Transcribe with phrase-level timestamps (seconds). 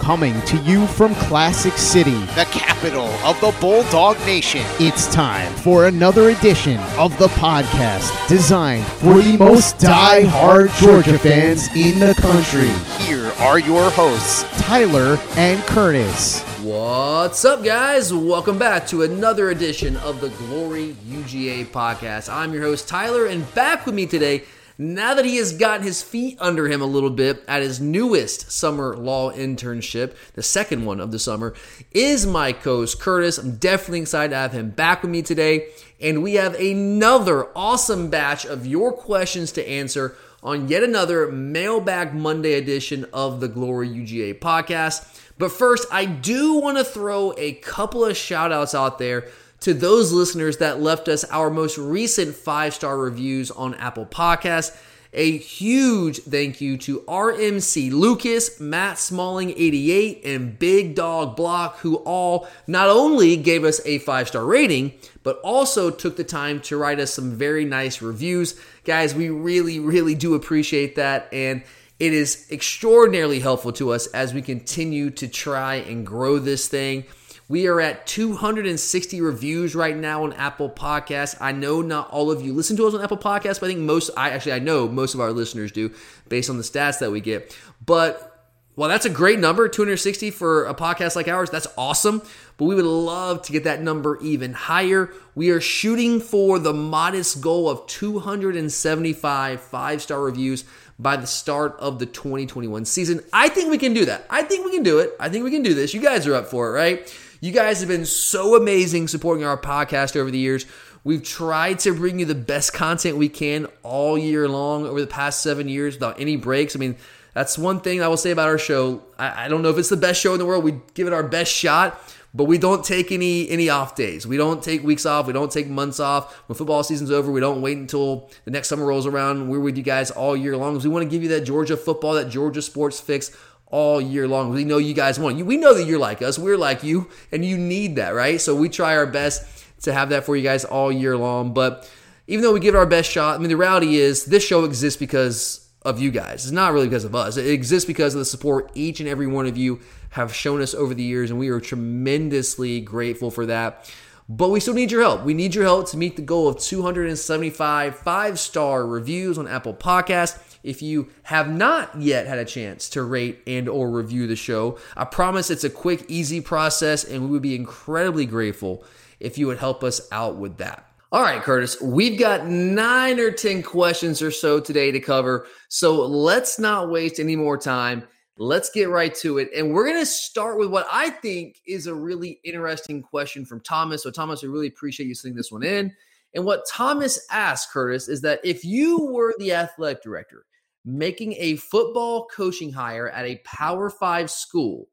[0.00, 4.62] Coming to you from Classic City, the capital of the Bulldog Nation.
[4.80, 11.68] It's time for another edition of the podcast designed for the most die-hard Georgia fans
[11.76, 12.70] in the country.
[13.04, 16.42] Here are your hosts, Tyler and Curtis.
[16.62, 18.12] What's up, guys?
[18.12, 22.32] Welcome back to another edition of the Glory UGA podcast.
[22.32, 24.44] I'm your host, Tyler, and back with me today,
[24.80, 28.50] now that he has gotten his feet under him a little bit at his newest
[28.50, 31.52] summer law internship, the second one of the summer,
[31.92, 33.36] is my co host, Curtis.
[33.36, 35.68] I'm definitely excited to have him back with me today.
[36.00, 42.14] And we have another awesome batch of your questions to answer on yet another Mailbag
[42.14, 45.20] Monday edition of the Glory UGA podcast.
[45.36, 49.28] But first, I do want to throw a couple of shout outs out there
[49.60, 54.76] to those listeners that left us our most recent five star reviews on Apple Podcasts.
[55.12, 61.96] A huge thank you to RMC Lucas, Matt Smalling 88, and Big Dog Block, who
[61.96, 64.92] all not only gave us a five star rating,
[65.24, 68.58] but also took the time to write us some very nice reviews.
[68.84, 71.28] Guys, we really, really do appreciate that.
[71.32, 71.64] And
[71.98, 77.04] it is extraordinarily helpful to us as we continue to try and grow this thing.
[77.50, 81.36] We are at 260 reviews right now on Apple Podcasts.
[81.40, 83.80] I know not all of you listen to us on Apple Podcasts, but I think
[83.80, 85.92] most, I actually, I know most of our listeners do
[86.28, 87.58] based on the stats that we get.
[87.84, 88.46] But
[88.76, 91.50] well, that's a great number, 260 for a podcast like ours.
[91.50, 92.22] That's awesome.
[92.56, 95.12] But we would love to get that number even higher.
[95.34, 100.64] We are shooting for the modest goal of 275 five star reviews
[101.00, 103.22] by the start of the 2021 season.
[103.32, 104.24] I think we can do that.
[104.30, 105.16] I think we can do it.
[105.18, 105.92] I think we can do this.
[105.92, 107.12] You guys are up for it, right?
[107.42, 110.66] You guys have been so amazing supporting our podcast over the years.
[111.04, 115.06] We've tried to bring you the best content we can all year long over the
[115.06, 116.76] past seven years without any breaks.
[116.76, 116.96] I mean,
[117.32, 119.02] that's one thing I will say about our show.
[119.18, 120.64] I, I don't know if it's the best show in the world.
[120.64, 121.98] We give it our best shot,
[122.34, 124.26] but we don't take any any off days.
[124.26, 125.26] We don't take weeks off.
[125.26, 126.46] We don't take months off.
[126.46, 129.48] When football season's over, we don't wait until the next summer rolls around.
[129.48, 132.12] We're with you guys all year long we want to give you that Georgia football,
[132.14, 133.34] that Georgia sports fix
[133.70, 134.50] all year long.
[134.50, 135.44] We know you guys want.
[135.44, 136.38] We know that you're like us.
[136.38, 138.40] We're like you, and you need that, right?
[138.40, 141.54] So we try our best to have that for you guys all year long.
[141.54, 141.90] But
[142.26, 144.64] even though we give it our best shot, I mean, the reality is this show
[144.64, 146.44] exists because of you guys.
[146.44, 147.36] It's not really because of us.
[147.36, 150.74] It exists because of the support each and every one of you have shown us
[150.74, 153.90] over the years, and we are tremendously grateful for that.
[154.28, 155.24] But we still need your help.
[155.24, 159.74] We need your help to meet the goal of 275 five star reviews on Apple
[159.74, 160.38] Podcasts.
[160.62, 164.78] If you have not yet had a chance to rate and or review the show,
[164.96, 168.84] I promise it's a quick, easy process, and we would be incredibly grateful
[169.18, 170.86] if you would help us out with that.
[171.12, 175.46] All right, Curtis, we've got nine or 10 questions or so today to cover.
[175.68, 178.06] So let's not waste any more time.
[178.36, 179.50] Let's get right to it.
[179.54, 183.60] And we're going to start with what I think is a really interesting question from
[183.60, 184.04] Thomas.
[184.04, 185.92] So, Thomas, we really appreciate you sending this one in.
[186.34, 190.46] And what Thomas asked, Curtis, is that if you were the athletic director
[190.84, 194.88] making a football coaching hire at a Power Five school,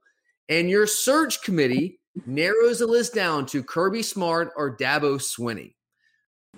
[0.50, 5.74] and your search committee narrows the list down to Kirby Smart or Dabo Swinney,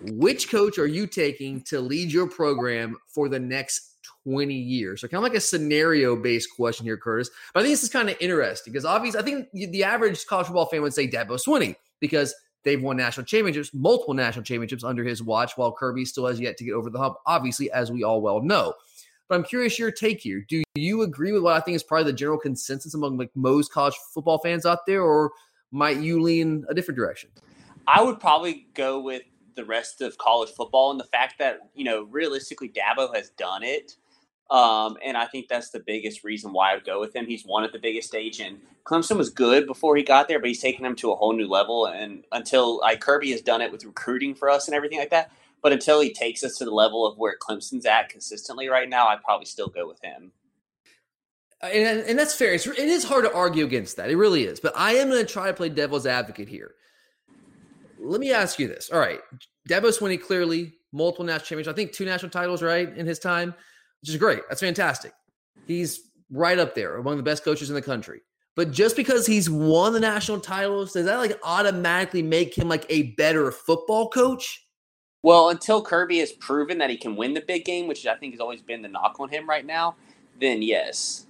[0.02, 5.02] which coach are you taking to lead your program for the next 20 years?
[5.02, 7.30] So, kind of like a scenario based question here, Curtis.
[7.54, 10.48] But I think this is kind of interesting because obviously, I think the average college
[10.48, 12.34] football fan would say Dabo Swinney because
[12.64, 16.58] they've won national championships, multiple national championships under his watch, while Kirby still has yet
[16.58, 18.74] to get over the hump, obviously, as we all well know.
[19.30, 20.44] But I'm curious your take here.
[20.50, 23.72] Do you agree with what I think is probably the general consensus among like most
[23.72, 25.32] college football fans out there, or
[25.72, 27.30] might you lean a different direction?
[27.88, 29.22] I would probably go with
[29.56, 33.62] the rest of college football and the fact that, you know, realistically Dabo has done
[33.62, 33.98] it
[34.50, 37.28] Um, and I think that's the biggest reason why I would go with him.
[37.28, 40.48] He's won at the biggest stage, and Clemson was good before he got there, but
[40.48, 41.86] he's taken them to a whole new level.
[41.86, 45.32] And until like Kirby has done it with recruiting for us and everything like that,
[45.62, 49.08] but until he takes us to the level of where Clemson's at consistently right now,
[49.08, 50.32] I'd probably still go with him.
[51.62, 52.54] Uh, and, and that's fair.
[52.54, 54.10] It's, it is hard to argue against that.
[54.10, 54.60] It really is.
[54.60, 56.76] But I am going to try to play devil's advocate here.
[58.00, 58.90] Let me ask you this.
[58.92, 59.20] All right.
[59.68, 61.74] Dabo Swinney clearly multiple national championships.
[61.74, 63.54] I think two national titles, right, in his time,
[64.02, 64.42] which is great.
[64.48, 65.14] That's fantastic.
[65.68, 66.02] He's
[66.32, 68.22] right up there among the best coaches in the country.
[68.56, 72.86] But just because he's won the national titles, does that like automatically make him like
[72.90, 74.66] a better football coach?
[75.22, 78.34] Well, until Kirby has proven that he can win the big game, which I think
[78.34, 79.96] has always been the knock on him right now,
[80.40, 81.26] then yes.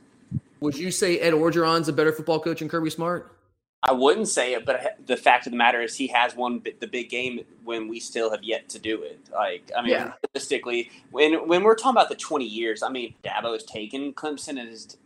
[0.60, 3.36] Would you say Ed Orgeron's a better football coach than Kirby Smart?
[3.82, 6.88] I wouldn't say it, but the fact of the matter is he has won the
[6.88, 9.22] big game when we still have yet to do it.
[9.34, 10.12] Like, I mean, yeah.
[10.26, 14.60] realistically, when when we're talking about the 20 years, I mean, Dabo has taken Clemson
[14.60, 14.98] and has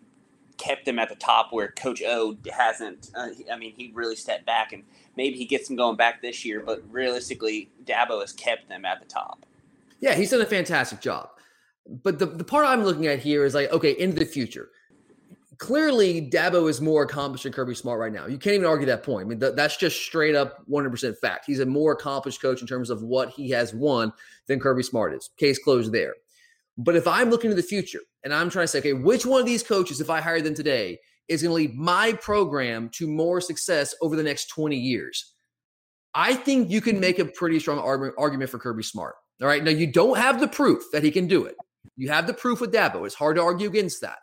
[0.58, 3.12] kept them at the top where Coach O hasn't.
[3.16, 4.84] Uh, I mean, he really stepped back and
[5.18, 9.00] maybe he gets them going back this year, but realistically, Dabo has kept them at
[9.00, 9.46] the top.
[10.00, 11.30] Yeah, he's done a fantastic job.
[11.88, 14.70] But the, the part I'm looking at here is like, okay, into the future
[15.64, 18.26] clearly Dabo is more accomplished than Kirby Smart right now.
[18.26, 19.26] You can't even argue that point.
[19.26, 21.46] I mean, th- that's just straight up 100% fact.
[21.46, 24.12] He's a more accomplished coach in terms of what he has won
[24.48, 25.30] than Kirby Smart is.
[25.38, 26.16] Case closed there.
[26.78, 29.40] But if I'm looking to the future and I'm trying to say, okay, which one
[29.40, 33.08] of these coaches, if I hire them today, is going to lead my program to
[33.08, 35.34] more success over the next 20 years?
[36.14, 39.16] I think you can make a pretty strong argument for Kirby Smart.
[39.42, 39.64] All right.
[39.64, 41.56] Now, you don't have the proof that he can do it.
[41.98, 43.06] You have the proof with Dabo.
[43.06, 44.20] It's hard to argue against that.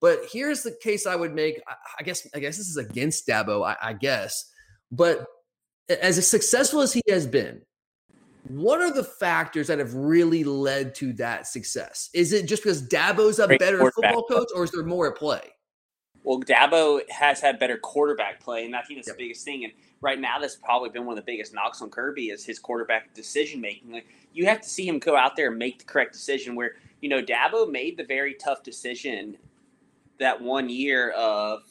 [0.00, 1.60] But here's the case I would make.
[1.98, 4.50] I guess I guess this is against Dabo, I, I guess.
[4.90, 5.26] But
[5.88, 7.62] as successful as he has been,
[8.48, 12.10] what are the factors that have really led to that success?
[12.14, 15.16] Is it just because Dabo's a Great better football coach, or is there more at
[15.16, 15.42] play?
[16.22, 19.16] Well, Dabo has had better quarterback play, and I think that's yep.
[19.16, 19.64] the biggest thing.
[19.64, 22.58] And right now, that's probably been one of the biggest knocks on Kirby is his
[22.58, 23.90] quarterback decision making.
[23.90, 26.54] Like, you have to see him go out there and make the correct decision.
[26.56, 29.36] Where you know Dabo made the very tough decision
[30.18, 31.62] that one year of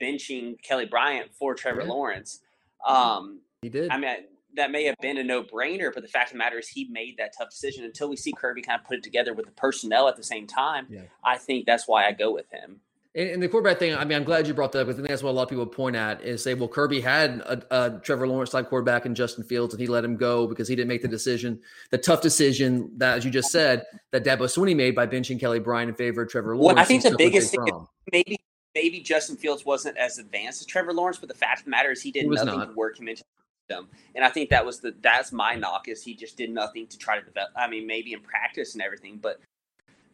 [0.00, 1.88] benching Kelly Bryant for Trevor yeah.
[1.88, 2.40] Lawrence.
[2.86, 3.90] Um, he did.
[3.90, 4.16] I mean,
[4.56, 6.88] that may have been a no brainer, but the fact of the matter is he
[6.90, 7.84] made that tough decision.
[7.84, 10.46] Until we see Kirby kind of put it together with the personnel at the same
[10.46, 11.02] time, yeah.
[11.24, 12.80] I think that's why I go with him.
[13.14, 15.08] And, the quarterback thing, I mean, I'm glad you brought that up because I think
[15.08, 18.00] that's what a lot of people point at is say, well, Kirby had a, a
[18.00, 20.88] Trevor Lawrence type quarterback in Justin Fields and he let him go because he didn't
[20.88, 21.58] make the decision,
[21.90, 25.58] the tough decision that, as you just said, that Dabo Swinney made by benching Kelly
[25.58, 26.76] Bryant in favor of Trevor Lawrence.
[26.76, 28.38] Well, I think the biggest thing maybe
[28.74, 31.90] maybe Justin Fields wasn't as advanced as Trevor Lawrence, but the fact of the matter
[31.90, 32.68] is he did he nothing not.
[32.68, 33.24] to work him into
[33.68, 33.88] them.
[34.14, 36.98] And I think that was the that's my knock is he just did nothing to
[36.98, 37.50] try to develop.
[37.56, 39.40] I mean, maybe in practice and everything, but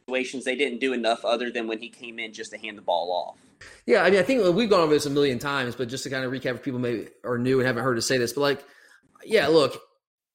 [0.07, 2.83] situations they didn't do enough other than when he came in just to hand the
[2.83, 3.39] ball off.
[3.87, 6.11] Yeah, I mean, I think we've gone over this a million times, but just to
[6.11, 8.43] kind of recap, for people maybe are new and haven't heard us say this, but
[8.43, 8.65] like,
[9.25, 9.81] yeah, look,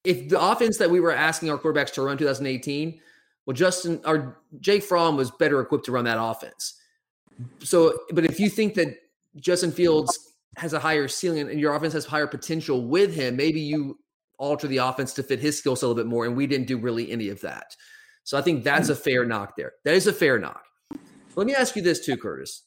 [0.03, 2.99] if the offense that we were asking our quarterbacks to run 2018,
[3.45, 6.79] well, Justin or Jake Fromm was better equipped to run that offense.
[7.59, 8.97] So, but if you think that
[9.35, 13.59] Justin Fields has a higher ceiling and your offense has higher potential with him, maybe
[13.61, 13.99] you
[14.37, 16.25] alter the offense to fit his skill set a little bit more.
[16.25, 17.75] And we didn't do really any of that.
[18.23, 18.93] So I think that's hmm.
[18.93, 19.73] a fair knock there.
[19.85, 20.63] That is a fair knock.
[21.35, 22.63] Let me ask you this too, Curtis.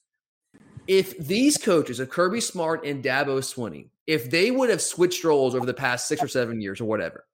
[0.87, 5.54] If these coaches of Kirby Smart and Dabo Swinney, if they would have switched roles
[5.54, 7.25] over the past six or seven years or whatever,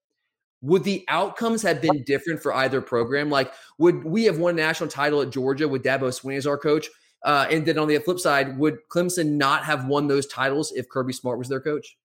[0.60, 3.30] would the outcomes have been different for either program?
[3.30, 6.58] Like, would we have won a national title at Georgia with Dabo Swinney as our
[6.58, 6.88] coach?
[7.24, 10.88] Uh, and then on the flip side, would Clemson not have won those titles if
[10.88, 11.96] Kirby Smart was their coach?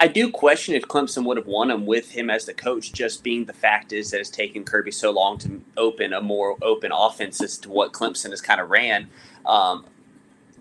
[0.00, 3.22] I do question if Clemson would have won them with him as the coach, just
[3.22, 6.90] being the fact is that it's taken Kirby so long to open a more open
[6.92, 9.08] offense as to what Clemson has kind of ran.
[9.46, 9.86] Um,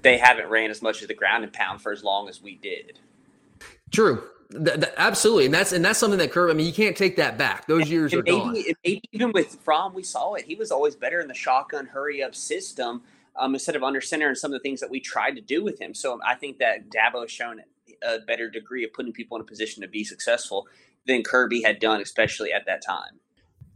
[0.01, 2.55] they haven't ran as much as the ground and pound for as long as we
[2.55, 2.99] did.
[3.91, 4.23] True.
[4.51, 6.51] Th- th- absolutely, and that's and that's something that Kirby.
[6.51, 7.65] I mean, you can't take that back.
[7.65, 8.73] Those years and are maybe, gone.
[8.85, 10.45] Maybe even with Fromm, we saw it.
[10.45, 13.01] He was always better in the shotgun hurry up system
[13.35, 15.63] um, instead of under center and some of the things that we tried to do
[15.63, 15.93] with him.
[15.93, 17.61] So I think that Dabo has shown
[18.03, 20.67] a better degree of putting people in a position to be successful
[21.07, 23.19] than Kirby had done, especially at that time.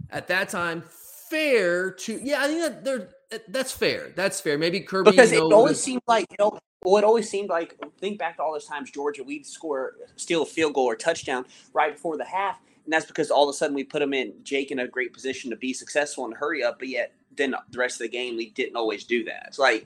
[0.09, 0.83] At that time,
[1.29, 3.09] fair to yeah, I think that they're
[3.49, 4.11] that's fair.
[4.15, 4.57] That's fair.
[4.57, 6.59] Maybe Kirby because it always seemed like you know.
[6.83, 10.43] Well, it always seemed like think back to all those times Georgia we'd score steal
[10.43, 13.57] a field goal or touchdown right before the half, and that's because all of a
[13.57, 16.63] sudden we put them in Jake in a great position to be successful and hurry
[16.63, 19.46] up, but yet then the rest of the game we didn't always do that.
[19.48, 19.86] It's like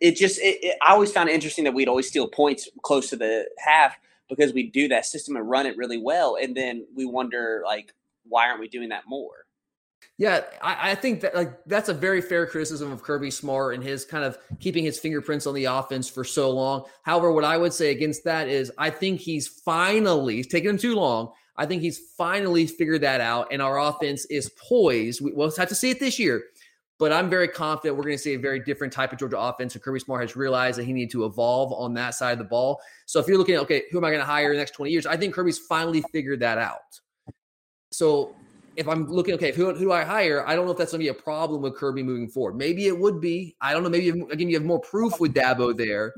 [0.00, 3.08] it just it, it, I always found it interesting that we'd always steal points close
[3.10, 3.96] to the half
[4.28, 7.94] because we do that system and run it really well, and then we wonder like
[8.24, 9.46] why aren't we doing that more?
[10.18, 13.82] Yeah, I, I, think that like that's a very fair criticism of Kirby Smart and
[13.82, 16.84] his kind of keeping his fingerprints on the offense for so long.
[17.02, 20.78] However, what I would say against that is I think he's finally it's taken him
[20.78, 21.32] too long.
[21.56, 25.20] I think he's finally figured that out, and our offense is poised.
[25.20, 26.44] We, we'll have to see it this year,
[27.02, 29.74] but I'm very confident we're going to see a very different type of Georgia offense.
[29.74, 32.44] And Kirby Smart has realized that he needed to evolve on that side of the
[32.44, 32.80] ball.
[33.06, 34.70] So if you're looking at okay, who am I going to hire in the next
[34.70, 35.04] 20 years?
[35.04, 36.78] I think Kirby's finally figured that out.
[37.90, 38.36] So
[38.76, 40.46] if I'm looking, okay, who, who do I hire?
[40.46, 42.54] I don't know if that's going to be a problem with Kirby moving forward.
[42.54, 43.56] Maybe it would be.
[43.60, 43.88] I don't know.
[43.88, 46.14] Maybe again, you have more proof with Dabo there,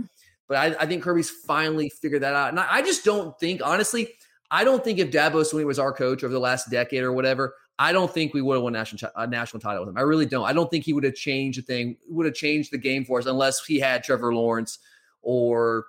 [0.49, 2.51] but I, I think Kirby's finally figured that out.
[2.51, 4.11] And I, I, just don't think, honestly,
[4.51, 7.55] I don't think if Dabo Swinney was our coach over the last decade or whatever,
[7.79, 9.99] I don't think we would have won national a national title with him.
[9.99, 10.45] I really don't.
[10.45, 13.19] I don't think he would have changed the thing, would have changed the game for
[13.19, 14.79] us unless he had Trevor Lawrence
[15.23, 15.87] or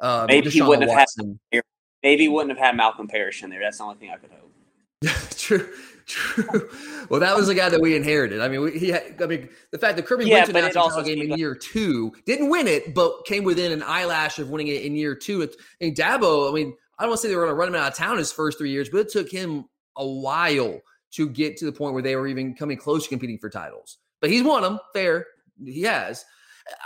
[0.00, 1.40] uh, maybe Deshaun he wouldn't Watson.
[1.52, 1.62] have had.
[2.02, 3.60] Maybe he wouldn't have had Malkom Parrish in there.
[3.60, 5.30] That's the only thing I could hope.
[5.36, 5.68] True.
[6.06, 6.70] True.
[7.10, 8.40] Well, that was the guy that we inherited.
[8.40, 11.02] I mean, we, he had, I mean, the fact that Kirby yeah, went to national
[11.02, 14.82] game in year two, didn't win it, but came within an eyelash of winning it
[14.82, 15.42] in year two.
[15.42, 17.68] It, and Dabo, I mean, I don't want to say they were going to run
[17.68, 19.64] him out of town his first three years, but it took him
[19.96, 20.80] a while
[21.12, 23.98] to get to the point where they were even coming close to competing for titles.
[24.20, 24.78] But he's won them.
[24.92, 25.26] Fair,
[25.64, 26.24] he has.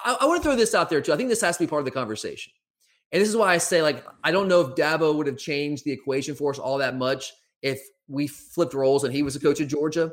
[0.05, 1.13] I, I want to throw this out there too.
[1.13, 2.53] I think this has to be part of the conversation.
[3.13, 5.85] And this is why I say, like, I don't know if Dabo would have changed
[5.85, 9.41] the equation for us all that much if we flipped roles and he was a
[9.41, 10.13] coach of Georgia.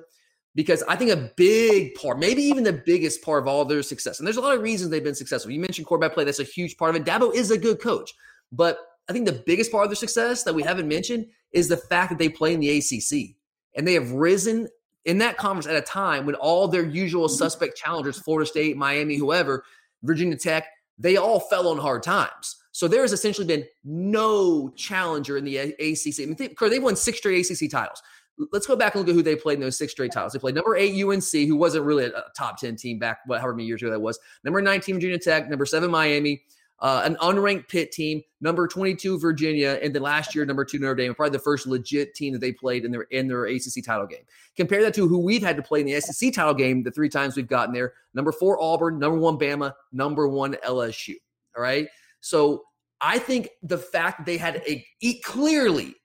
[0.56, 4.18] Because I think a big part, maybe even the biggest part of all their success,
[4.18, 5.52] and there's a lot of reasons they've been successful.
[5.52, 7.06] You mentioned quarterback play, that's a huge part of it.
[7.06, 8.12] Dabo is a good coach.
[8.52, 11.78] But I think the biggest part of their success that we haven't mentioned is the
[11.78, 13.36] fact that they play in the ACC.
[13.78, 14.68] And they have risen
[15.06, 17.38] in that conference at a time when all their usual mm-hmm.
[17.38, 19.64] suspect challengers, Florida State, Miami, whoever,
[20.04, 20.66] Virginia Tech,
[21.00, 22.58] they all fell on hard times.
[22.72, 26.22] So there has essentially been no challenger in the ACC.
[26.22, 28.04] I mean, they, they've won six straight ACC titles.
[28.52, 30.34] Let's go back and look at who they played in those six straight titles.
[30.34, 33.56] They played number eight UNC, who wasn't really a top 10 team back, what, however
[33.56, 34.20] many years ago that was.
[34.44, 36.44] Number 19 Virginia Tech, number seven Miami,
[36.80, 40.96] uh, an unranked Pitt team, number 22 Virginia, and then last year number two Notre
[40.96, 44.06] Dame, probably the first legit team that they played in their in their ACC title
[44.06, 44.24] game.
[44.56, 47.10] Compare that to who we've had to play in the SEC title game the three
[47.10, 51.16] times we've gotten there: number four Auburn, number one Bama, number one LSU.
[51.56, 51.88] All right,
[52.20, 52.64] so
[53.02, 55.96] I think the fact that they had a, clearly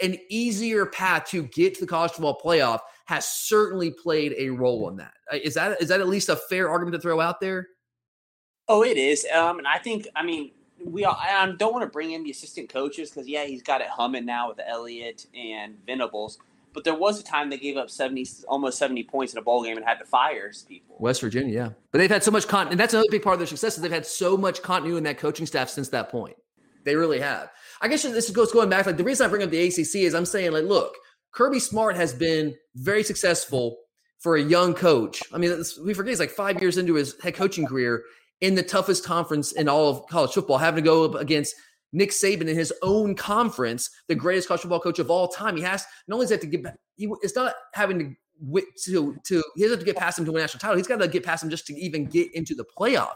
[0.00, 4.88] an easier path to get to the college football playoff has certainly played a role
[4.88, 5.14] in that.
[5.32, 7.68] Uh, is that is that at least a fair argument to throw out there?
[8.68, 9.26] Oh, it is.
[9.34, 10.50] Um, and I think, I mean,
[10.84, 13.80] we all, I don't want to bring in the assistant coaches because yeah, he's got
[13.80, 16.38] it humming now with Elliott and Venables.
[16.72, 19.64] But there was a time they gave up seventy, almost seventy points in a bowl
[19.64, 20.96] game and had to fire people.
[20.98, 23.40] West Virginia, yeah, but they've had so much con, and that's another big part of
[23.40, 26.36] their success is they've had so much continuity in that coaching staff since that point.
[26.84, 27.50] They really have.
[27.80, 28.84] I guess this goes going back.
[28.84, 30.94] Like the reason I bring up the ACC is I'm saying like, look,
[31.32, 33.78] Kirby Smart has been very successful
[34.18, 35.22] for a young coach.
[35.32, 38.04] I mean, we forget he's like five years into his head coaching career,
[38.40, 41.54] in the toughest conference in all of college football, having to go up against
[41.92, 45.56] Nick Saban in his own conference, the greatest college football coach of all time.
[45.56, 48.16] He has not only does he have to get, he, it's not having to
[48.84, 50.76] to to he doesn't have to get past him to win a national title.
[50.76, 53.14] He's got to get past him just to even get into the playoff.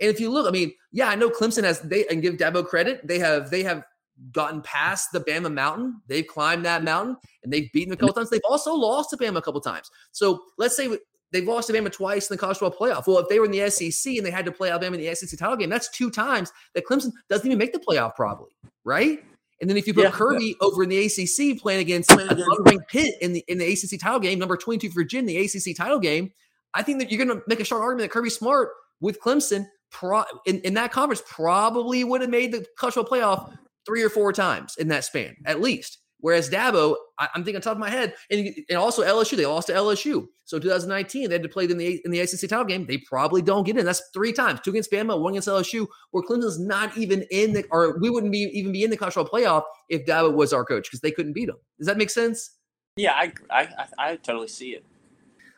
[0.00, 2.64] And if you look, I mean, yeah, I know Clemson has they and give Dabo
[2.64, 3.06] credit.
[3.06, 3.84] They have they have
[4.32, 6.00] gotten past the Bama mountain.
[6.06, 8.30] They've climbed that mountain and they've beaten a couple times.
[8.30, 9.90] They've also lost to Bama a couple times.
[10.12, 10.88] So let's say
[11.32, 13.06] They've lost to Alabama twice in the college football playoff.
[13.06, 15.14] Well, if they were in the SEC and they had to play Alabama in the
[15.14, 18.50] SEC title game, that's two times that Clemson doesn't even make the playoff, probably,
[18.84, 19.22] right?
[19.60, 20.66] And then if you put yeah, Kirby yeah.
[20.66, 24.38] over in the ACC playing against unranked Pitt in the in the ACC title game,
[24.38, 26.32] number twenty two Virginia, the ACC title game,
[26.74, 28.70] I think that you're going to make a strong argument that Kirby Smart
[29.00, 33.58] with Clemson pro, in, in that conference probably would have made the college football playoff
[33.86, 35.98] three or four times in that span, at least.
[36.20, 39.46] Whereas Dabo, I, am thinking on top of my head, and, and also LSU, they
[39.46, 40.26] lost to LSU.
[40.44, 42.86] So 2019, they had to play in the in the ACC title game.
[42.86, 43.84] They probably don't get in.
[43.84, 45.86] That's three times: two against Bama, one against LSU.
[46.10, 49.14] Where Clemson's not even in the, or we wouldn't be even be in the college
[49.14, 51.56] playoff if Dabo was our coach because they couldn't beat them.
[51.78, 52.50] Does that make sense?
[52.96, 54.84] Yeah, I I, I totally see it.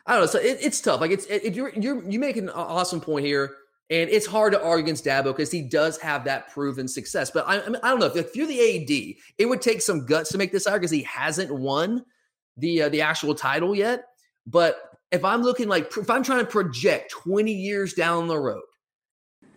[0.05, 0.27] I don't know.
[0.27, 1.01] So it, it's tough.
[1.01, 3.55] Like it's it, you're you're you make an awesome point here.
[3.89, 7.29] And it's hard to argue against Dabo because he does have that proven success.
[7.29, 9.81] But I, I, mean, I don't know if, if, you're the AD, it would take
[9.81, 12.03] some guts to make this argument because he hasn't won
[12.57, 14.05] the uh, the actual title yet.
[14.47, 14.77] But
[15.11, 18.63] if I'm looking like if I'm trying to project 20 years down the road,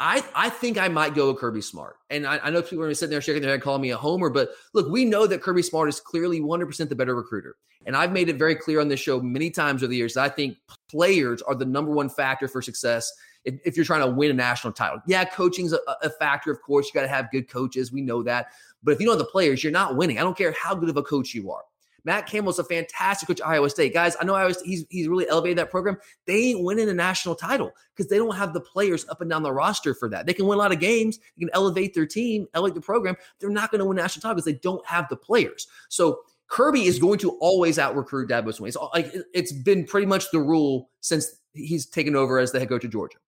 [0.00, 1.96] I I think I might go with Kirby Smart.
[2.10, 4.28] And I, I know people are sitting there shaking their head, calling me a homer.
[4.28, 7.56] But look, we know that Kirby Smart is clearly 100% the better recruiter.
[7.86, 10.24] And I've made it very clear on this show many times over the years that
[10.24, 10.56] I think
[10.90, 13.10] players are the number one factor for success
[13.46, 15.00] if, if you're trying to win a national title.
[15.06, 16.86] Yeah, coaching's a, a factor, of course.
[16.86, 17.92] You got to have good coaches.
[17.92, 18.48] We know that.
[18.82, 20.18] But if you don't have the players, you're not winning.
[20.18, 21.62] I don't care how good of a coach you are.
[22.04, 23.92] Matt Campbell's a fantastic coach at Iowa State.
[23.92, 25.96] Guys, I know Iowa State, he's, he's really elevated that program.
[26.24, 29.42] They ain't winning a national title because they don't have the players up and down
[29.42, 30.24] the roster for that.
[30.24, 33.16] They can win a lot of games, they can elevate their team, elevate the program.
[33.40, 35.66] They're not going to win a national title because they don't have the players.
[35.88, 38.68] So Kirby is going to always out recruit Dabo Swinney.
[38.68, 42.68] It's, like, it's been pretty much the rule since he's taken over as the head
[42.68, 43.18] coach of Georgia.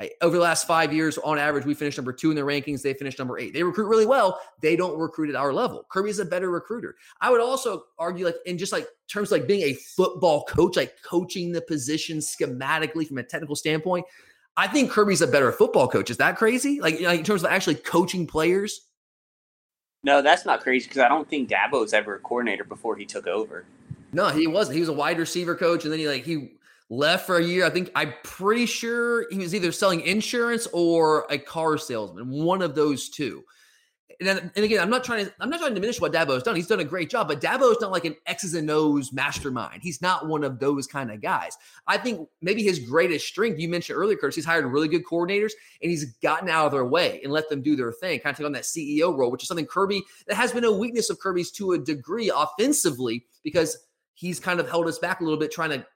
[0.00, 0.12] Right?
[0.22, 2.80] Over the last five years, on average, we finished number two in the rankings.
[2.80, 3.52] They finished number eight.
[3.52, 4.40] They recruit really well.
[4.62, 5.84] They don't recruit at our level.
[5.90, 6.96] Kirby's a better recruiter.
[7.20, 10.94] I would also argue, like in just like terms like being a football coach, like
[11.02, 14.06] coaching the position schematically from a technical standpoint.
[14.56, 16.08] I think Kirby's a better football coach.
[16.08, 16.80] Is that crazy?
[16.80, 18.86] Like, like in terms of actually coaching players?
[20.02, 23.04] No, that's not crazy because I don't think Dabo was ever a coordinator before he
[23.04, 23.66] took over.
[24.14, 24.76] No, he wasn't.
[24.76, 26.52] He was a wide receiver coach, and then he like he
[26.90, 27.64] left for a year.
[27.64, 32.60] I think I'm pretty sure he was either selling insurance or a car salesman, one
[32.60, 33.44] of those two.
[34.20, 36.42] And, and again, I'm not trying to I'm not trying to diminish what Dabo has
[36.42, 36.54] done.
[36.54, 39.80] He's done a great job, but Dabo is not like an X's and O's mastermind.
[39.82, 41.56] He's not one of those kind of guys.
[41.86, 45.52] I think maybe his greatest strength, you mentioned earlier, Curtis, he's hired really good coordinators
[45.80, 48.36] and he's gotten out of their way and let them do their thing, kind of
[48.36, 51.18] take on that CEO role, which is something Kirby that has been a weakness of
[51.18, 53.78] Kirby's to a degree offensively because
[54.12, 55.86] he's kind of held us back a little bit, trying to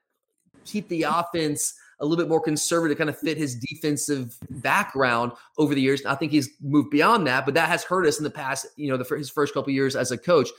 [0.65, 5.73] keep the offense a little bit more conservative, kind of fit his defensive background over
[5.73, 6.05] the years.
[6.05, 8.65] I think he's moved beyond that, but that has hurt us in the past.
[8.75, 10.49] You know, the, his first couple years as a coach.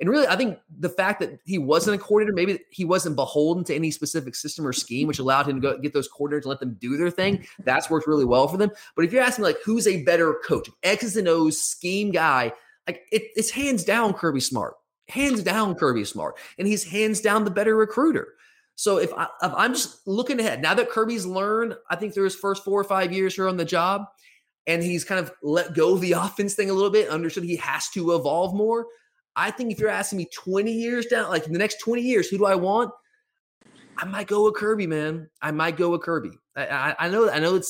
[0.00, 3.64] And really, I think the fact that he wasn't a coordinator, maybe he wasn't beholden
[3.64, 6.46] to any specific system or scheme, which allowed him to go get those coordinators and
[6.46, 7.46] let them do their thing.
[7.64, 8.70] That's worked really well for them.
[8.96, 12.52] But if you're asking like who's a better coach, X's and O's scheme guy,
[12.86, 14.74] like it, it's hands down Kirby Smart,
[15.08, 18.28] hands down Kirby Smart, and he's hands down the better recruiter.
[18.80, 22.24] So if, I, if I'm just looking ahead, now that Kirby's learned, I think through
[22.24, 24.06] his first four or five years here on the job,
[24.66, 27.56] and he's kind of let go of the offense thing a little bit, understood he
[27.56, 28.86] has to evolve more.
[29.36, 32.30] I think if you're asking me 20 years down, like in the next 20 years,
[32.30, 32.90] who do I want?
[33.98, 35.28] I might go with Kirby, man.
[35.42, 36.30] I might go with Kirby.
[36.56, 37.66] I, I, I know, I know it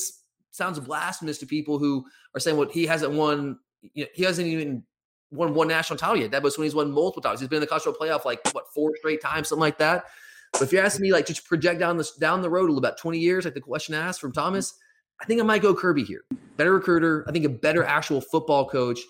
[0.52, 3.58] sounds blasphemous to people who are saying, "Well, he hasn't won.
[3.82, 4.84] You know, he hasn't even
[5.32, 7.40] won one national title yet." That was when he's won multiple times.
[7.40, 10.04] He's been in the college playoff like what four straight times, something like that.
[10.52, 13.18] But if you're asking me, like, just project down this down the road about 20
[13.18, 14.74] years, like the question asked from Thomas,
[15.20, 16.24] I think I might go Kirby here.
[16.56, 19.00] Better recruiter, I think a better actual football coach,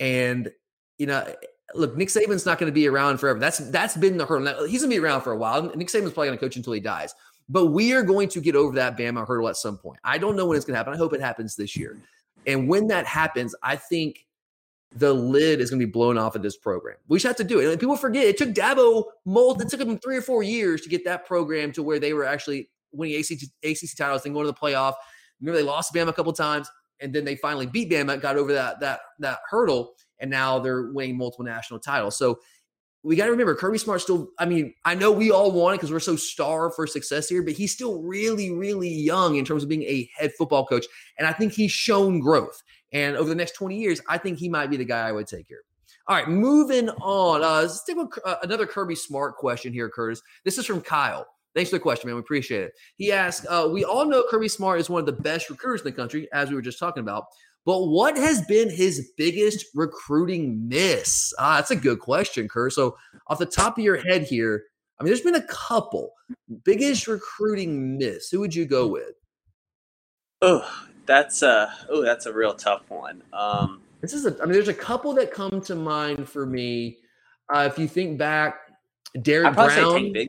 [0.00, 0.50] and
[0.98, 1.26] you know,
[1.74, 3.38] look, Nick Saban's not going to be around forever.
[3.38, 4.44] That's that's been the hurdle.
[4.44, 5.62] Now, He's going to be around for a while.
[5.74, 7.14] Nick Saban's probably going to coach until he dies.
[7.48, 10.00] But we are going to get over that Bama hurdle at some point.
[10.02, 10.94] I don't know when it's going to happen.
[10.94, 11.98] I hope it happens this year.
[12.46, 14.26] And when that happens, I think
[14.94, 16.96] the lid is going to be blown off of this program.
[17.08, 17.70] We just have to do it.
[17.70, 19.60] And people forget it took Dabo mold.
[19.60, 22.24] It took him three or four years to get that program to where they were
[22.24, 24.94] actually winning ACC, ACC titles, then going to the playoff.
[25.40, 28.36] Remember, they lost to Bama a couple times, and then they finally beat Bama, got
[28.36, 32.16] over that that that hurdle, and now they're winning multiple national titles.
[32.16, 32.38] So
[33.02, 34.30] we got to remember Kirby Smart still.
[34.38, 37.42] I mean, I know we all want it because we're so starved for success here,
[37.42, 40.86] but he's still really, really young in terms of being a head football coach,
[41.18, 42.62] and I think he's shown growth.
[42.94, 45.26] And over the next 20 years, I think he might be the guy I would
[45.26, 45.62] take here.
[46.06, 47.42] All right, moving on.
[47.42, 50.22] Uh, let's take uh, another Kirby Smart question here, Curtis.
[50.44, 51.26] This is from Kyle.
[51.54, 52.16] Thanks for the question, man.
[52.16, 52.72] We appreciate it.
[52.96, 55.86] He asked, uh, We all know Kirby Smart is one of the best recruiters in
[55.86, 57.24] the country, as we were just talking about.
[57.64, 61.32] But what has been his biggest recruiting miss?
[61.38, 62.74] Ah, that's a good question, Kurt.
[62.74, 62.96] So,
[63.28, 64.64] off the top of your head here,
[65.00, 66.12] I mean, there's been a couple.
[66.64, 68.28] Biggest recruiting miss.
[68.30, 69.12] Who would you go with?
[70.42, 70.68] Oh,
[71.06, 73.22] that's a oh, that's a real tough one.
[73.32, 74.36] Um, this is a.
[74.40, 76.98] I mean, there's a couple that come to mind for me.
[77.52, 78.56] Uh, if you think back,
[79.20, 80.12] Derrick Brown.
[80.12, 80.28] Big,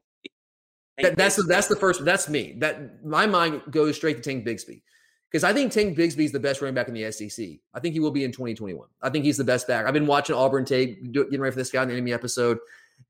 [0.98, 2.06] that, that's the, that's the first.
[2.06, 2.56] That's me.
[2.58, 4.82] That my mind goes straight to Tank Bigsby
[5.30, 7.46] because I think Tank Bigsby is the best running back in the SEC.
[7.74, 8.88] I think he will be in 2021.
[9.02, 9.86] I think he's the best back.
[9.86, 12.58] I've been watching Auburn tape, getting ready for this guy in the enemy episode.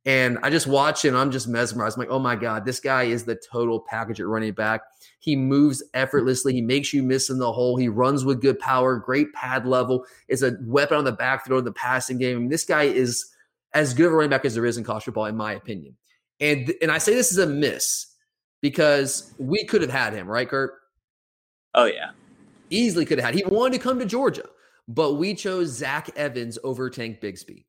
[0.06, 1.16] And I just watch him.
[1.16, 1.98] I'm just mesmerized.
[1.98, 4.82] I'm like, oh my God, this guy is the total package at running back.
[5.20, 6.54] He moves effortlessly.
[6.54, 7.76] He makes you miss in the hole.
[7.76, 11.58] He runs with good power, great pad level, is a weapon on the back throw
[11.58, 12.38] in the passing game.
[12.38, 13.26] I mean, this guy is
[13.74, 15.96] as good of a running back as there is in college football, in my opinion.
[16.40, 18.14] And and I say this is a miss
[18.62, 20.74] because we could have had him, right, Kurt?
[21.74, 22.12] Oh yeah.
[22.70, 23.36] Easily could have had.
[23.36, 24.48] He wanted to come to Georgia,
[24.88, 27.66] but we chose Zach Evans over Tank Bigsby.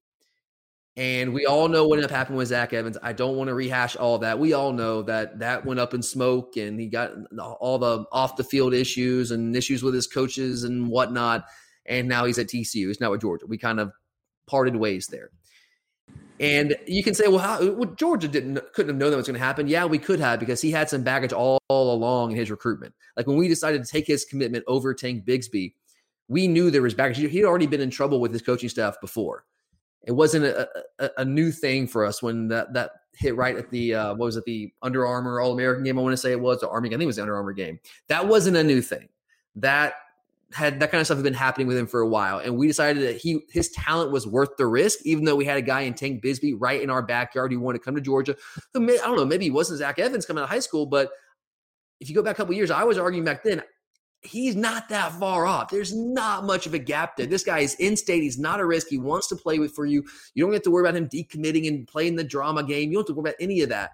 [0.96, 2.96] And we all know what ended up happening with Zach Evans.
[3.02, 4.38] I don't want to rehash all that.
[4.38, 8.36] We all know that that went up in smoke and he got all the off
[8.36, 11.44] the field issues and issues with his coaches and whatnot.
[11.84, 12.88] And now he's at TCU.
[12.88, 13.46] He's now at Georgia.
[13.46, 13.92] We kind of
[14.46, 15.30] parted ways there.
[16.40, 19.38] And you can say, well, how well, Georgia didn't couldn't have known that was going
[19.38, 19.68] to happen.
[19.68, 22.94] Yeah, we could have because he had some baggage all, all along in his recruitment.
[23.18, 25.74] Like when we decided to take his commitment over Tank Bigsby,
[26.28, 27.18] we knew there was baggage.
[27.18, 29.44] He'd already been in trouble with his coaching staff before.
[30.06, 33.70] It wasn't a, a, a new thing for us when that that hit right at
[33.70, 35.98] the uh, what was it the Under Armour All American game?
[35.98, 36.90] I want to say it was the Army.
[36.90, 37.80] I think it was the Under Armour game.
[38.08, 39.08] That wasn't a new thing.
[39.56, 39.94] That
[40.52, 42.68] had that kind of stuff had been happening with him for a while, and we
[42.68, 45.80] decided that he his talent was worth the risk, even though we had a guy
[45.80, 48.36] in Tank Bigsby right in our backyard who wanted to come to Georgia.
[48.72, 51.10] who I don't know, maybe he wasn't Zach Evans coming out of high school, but
[52.00, 53.62] if you go back a couple years, I was arguing back then.
[54.22, 55.70] He's not that far off.
[55.70, 57.26] There's not much of a gap there.
[57.26, 58.22] This guy is in state.
[58.22, 58.88] He's not a risk.
[58.88, 60.04] He wants to play with for you.
[60.34, 62.90] You don't have to worry about him decommitting and playing the drama game.
[62.90, 63.92] You don't have to worry about any of that.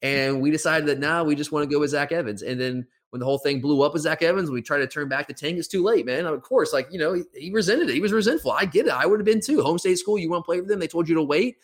[0.00, 2.42] And we decided that now we just want to go with Zach Evans.
[2.42, 5.08] And then when the whole thing blew up with Zach Evans, we tried to turn
[5.08, 5.58] back the tank.
[5.58, 6.26] It's too late, man.
[6.26, 7.94] Of course, like, you know, he, he resented it.
[7.94, 8.52] He was resentful.
[8.52, 8.92] I get it.
[8.92, 9.62] I would have been too.
[9.62, 10.78] Home state school, you want to play with them.
[10.78, 11.58] They told you to wait.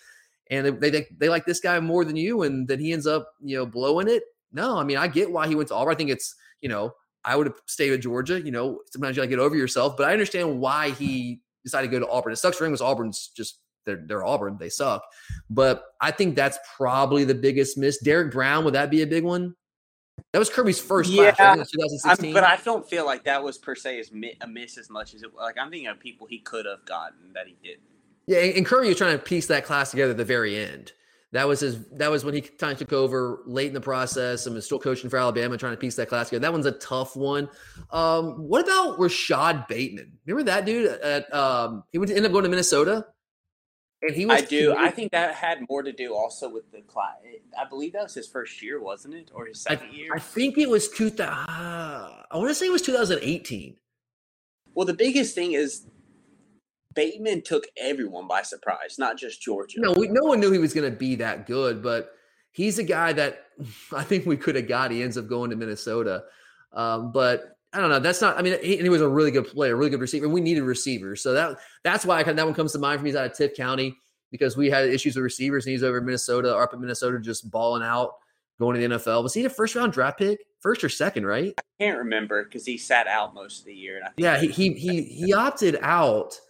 [0.51, 2.42] And they, they, they like this guy more than you.
[2.42, 4.25] And then he ends up, you know, blowing it.
[4.53, 5.94] No, I mean, I get why he went to Auburn.
[5.94, 8.40] I think it's, you know, I would have stayed with Georgia.
[8.40, 11.90] You know, sometimes you got to get over yourself, but I understand why he decided
[11.90, 12.33] to go to Auburn.
[12.33, 14.56] It sucks for him because Auburn's just they're they're Auburn.
[14.59, 15.02] They suck.
[15.48, 17.98] But I think that's probably the biggest miss.
[17.98, 19.54] Derrick Brown, would that be a big one?
[20.33, 21.68] That was Kirby's first yeah, class, right?
[21.72, 22.35] 2016.
[22.35, 24.11] but I don't feel like that was per se as
[24.42, 25.30] a miss as much as it.
[25.35, 27.83] Like I'm thinking of people he could have gotten that he didn't.
[28.26, 30.92] Yeah, and Kirby was trying to piece that class together at the very end.
[31.33, 31.87] That was his.
[31.90, 34.81] That was when he kind of took over late in the process and was still
[34.81, 36.43] coaching for Alabama, trying to piece that class together.
[36.43, 37.49] That one's a tough one.
[37.90, 40.19] Um, what about Rashod Bateman?
[40.27, 40.90] Remember that dude?
[41.01, 43.07] At um, he would end up going to Minnesota.
[44.03, 44.75] And he was I do.
[44.77, 47.16] I think that had more to do also with the class.
[47.59, 50.11] I believe that was his first year, wasn't it, or his second I, year?
[50.14, 51.49] I think it was two thousand.
[51.49, 53.77] Uh, I want to say it was 2018.
[54.75, 55.87] Well, the biggest thing is
[56.94, 59.81] Bateman took everyone by surprise, not just Georgia.
[59.81, 62.12] No, we, no one knew he was going to be that good, but
[62.53, 63.44] he's a guy that
[63.96, 64.90] I think we could have got.
[64.90, 66.24] He ends up going to Minnesota,
[66.72, 68.00] um, but I don't know.
[68.00, 68.37] That's not.
[68.37, 70.29] I mean, he, he, was a really good player, really good receiver.
[70.29, 73.11] We needed receivers, so that that's why I, that one comes to mind for me.
[73.11, 73.96] He's out of Tift County
[74.33, 77.20] because we had issues with receivers, and he's over in Minnesota or up in Minnesota,
[77.20, 78.14] just balling out,
[78.59, 79.22] going to the NFL.
[79.22, 81.26] Was he a first round draft pick, first or second?
[81.26, 81.55] Right?
[81.59, 84.00] I can't remember because he sat out most of the year.
[84.16, 86.40] yeah, he, he he he opted out,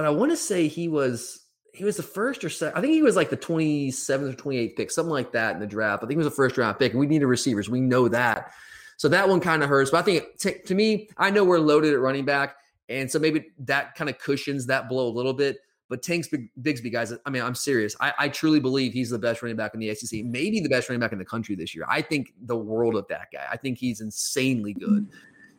[0.00, 2.78] but I want to say he was he was the first or second.
[2.78, 5.66] I think he was like the 27th or 28th pick, something like that in the
[5.66, 6.02] draft.
[6.02, 6.94] I think he was a first round pick.
[6.94, 7.68] We needed receivers.
[7.68, 8.50] We know that.
[8.96, 9.90] So that one kind of hurts.
[9.90, 12.56] But I think t- to me, I know we're loaded at running back.
[12.88, 15.58] And so maybe that kind of cushions that blow a little bit.
[15.90, 17.94] But Tanks Bigsby, guys, I mean, I'm serious.
[18.00, 20.88] I, I, truly believe he's the best running back in the SEC, maybe the best
[20.88, 21.84] running back in the country this year.
[21.90, 23.46] I think the world of that guy.
[23.52, 25.10] I think he's insanely good.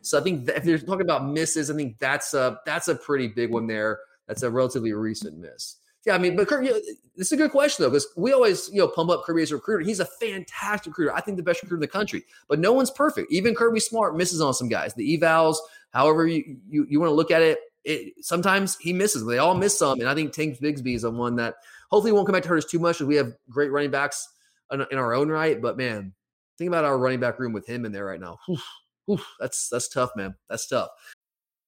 [0.01, 3.27] So I think if you're talking about misses, I think that's a that's a pretty
[3.27, 3.99] big one there.
[4.31, 5.75] That's a relatively recent miss.
[6.05, 6.69] Yeah, I mean, but Kirby,
[7.17, 9.51] this is a good question though, because we always, you know, pump up Kirby as
[9.51, 9.83] a recruiter.
[9.83, 11.13] He's a fantastic recruiter.
[11.13, 13.29] I think the best recruiter in the country, but no one's perfect.
[13.29, 14.93] Even Kirby Smart misses on some guys.
[14.93, 15.57] The evals,
[15.91, 19.25] however you you, you want to look at it, it, sometimes he misses.
[19.25, 21.55] They all miss some, and I think Tank Bigsby is the one that
[21.89, 22.95] hopefully won't come back to hurt us too much.
[22.95, 24.29] Because we have great running backs
[24.71, 26.13] in, in, our own right, but man,
[26.57, 28.39] think about our running back room with him in there right now.
[28.47, 28.57] Whew,
[29.05, 30.35] whew, that's that's tough, man.
[30.49, 30.89] That's tough.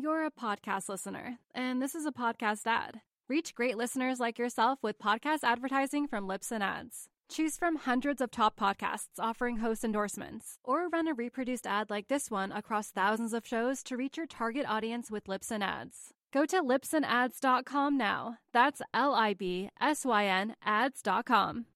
[0.00, 3.00] You're a podcast listener, and this is a podcast ad.
[3.28, 7.08] Reach great listeners like yourself with podcast advertising from Libsyn Ads.
[7.28, 12.06] Choose from hundreds of top podcasts offering host endorsements, or run a reproduced ad like
[12.06, 16.14] this one across thousands of shows to reach your target audience with Libsyn Ads.
[16.32, 18.36] Go to libsynads.com now.
[18.52, 21.66] That's L I B S Y N ads.com.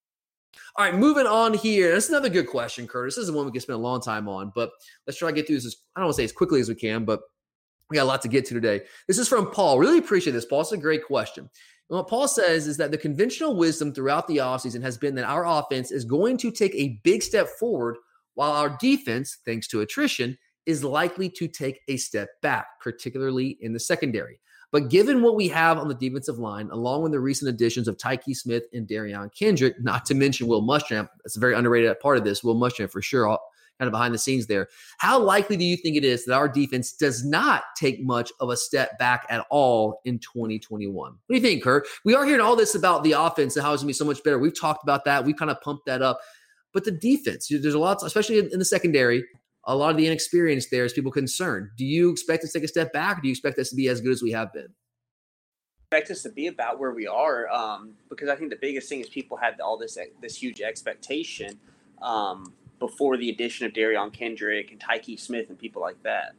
[0.77, 1.93] All right, moving on here.
[1.93, 3.17] This is another good question, Curtis.
[3.17, 4.71] This is one we can spend a long time on, but
[5.09, 5.67] let's try to get through this.
[5.67, 7.21] As, I don't want to say as quickly as we can, but
[7.91, 8.83] we got a lot to get to today.
[9.07, 9.79] This is from Paul.
[9.79, 10.63] Really appreciate this, Paul.
[10.63, 11.49] It's a great question.
[11.91, 15.27] And what Paul says is that the conventional wisdom throughout the offseason has been that
[15.27, 17.97] our offense is going to take a big step forward
[18.35, 23.73] while our defense, thanks to attrition, is likely to take a step back, particularly in
[23.73, 24.39] the secondary.
[24.71, 27.99] But given what we have on the defensive line, along with the recent additions of
[27.99, 32.17] Tykee Smith and Derion Kendrick, not to mention Will Muschamp, that's a very underrated part
[32.17, 32.43] of this.
[32.43, 33.39] Will Muschamp for sure,
[33.79, 34.69] kind of behind the scenes there.
[34.99, 38.51] How likely do you think it is that our defense does not take much of
[38.51, 40.95] a step back at all in 2021?
[40.95, 41.87] What do you think, Kurt?
[42.05, 44.05] We are hearing all this about the offense and how it's going to be so
[44.05, 44.39] much better.
[44.39, 45.25] We've talked about that.
[45.25, 46.21] We've kind of pumped that up.
[46.73, 49.25] But the defense, there's a lot, especially in the secondary,
[49.65, 51.69] a lot of the inexperience there is people concerned.
[51.77, 53.19] Do you expect us to take a step back?
[53.19, 54.69] Or do you expect us to be as good as we have been?
[55.93, 59.01] expect us to be about where we are um, because I think the biggest thing
[59.01, 61.59] is people had all this this huge expectation
[62.01, 66.33] um, before the addition of Derion Kendrick and Tykee Smith and people like that.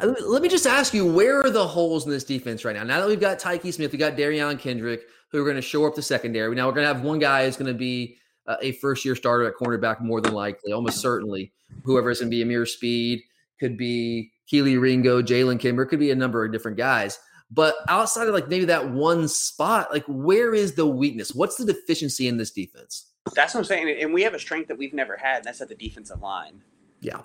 [0.00, 2.82] Uh, let me just ask you, where are the holes in this defense right now?
[2.82, 5.84] Now that we've got Tykee Smith, we got Derion Kendrick, who are going to show
[5.84, 6.54] up the secondary.
[6.54, 9.14] Now we're going to have one guy who's going to be uh, a first year
[9.14, 11.52] starter at cornerback, more than likely, almost certainly.
[11.84, 13.20] Whoever is going to be Ameer Speed,
[13.60, 17.18] could be Kelee Ringo, Jalen Kimber, could be a number of different guys.
[17.50, 21.34] But outside of like maybe that one spot, like where is the weakness?
[21.34, 23.11] What's the deficiency in this defense?
[23.34, 23.96] That's what I'm saying.
[24.00, 26.62] And we have a strength that we've never had, and that's at the defensive line.
[27.00, 27.22] Yeah.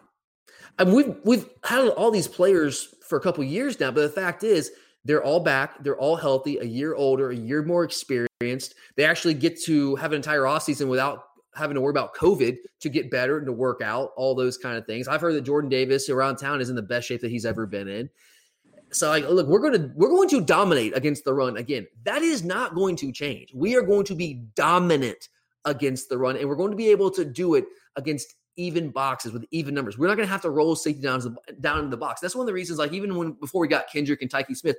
[0.79, 4.43] And we've we've had all these players for a couple years now, but the fact
[4.43, 4.71] is
[5.05, 8.75] they're all back, they're all healthy, a year older, a year more experienced.
[8.95, 11.23] They actually get to have an entire offseason without
[11.55, 14.77] having to worry about COVID to get better and to work out, all those kind
[14.77, 15.07] of things.
[15.07, 17.65] I've heard that Jordan Davis around town is in the best shape that he's ever
[17.65, 18.09] been in.
[18.91, 21.87] So like, look, we're to we're going to dominate against the run again.
[22.03, 23.53] That is not going to change.
[23.53, 25.29] We are going to be dominant
[25.67, 29.31] against the run, and we're going to be able to do it against even boxes
[29.31, 29.97] with even numbers.
[29.97, 32.19] We're not going to have to roll safety down down in the box.
[32.19, 32.79] That's one of the reasons.
[32.79, 34.77] Like even when before we got Kendrick and Tykee Smith,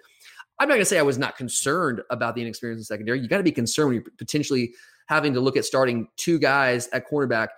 [0.58, 3.20] I'm not going to say I was not concerned about the inexperience in secondary.
[3.20, 4.74] You got to be concerned when you're potentially
[5.06, 7.48] having to look at starting two guys at cornerback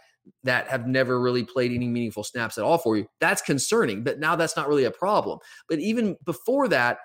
[0.45, 3.07] that have never really played any meaningful snaps at all for you.
[3.21, 5.39] That's concerning, but now that's not really a problem.
[5.69, 6.99] But even before that,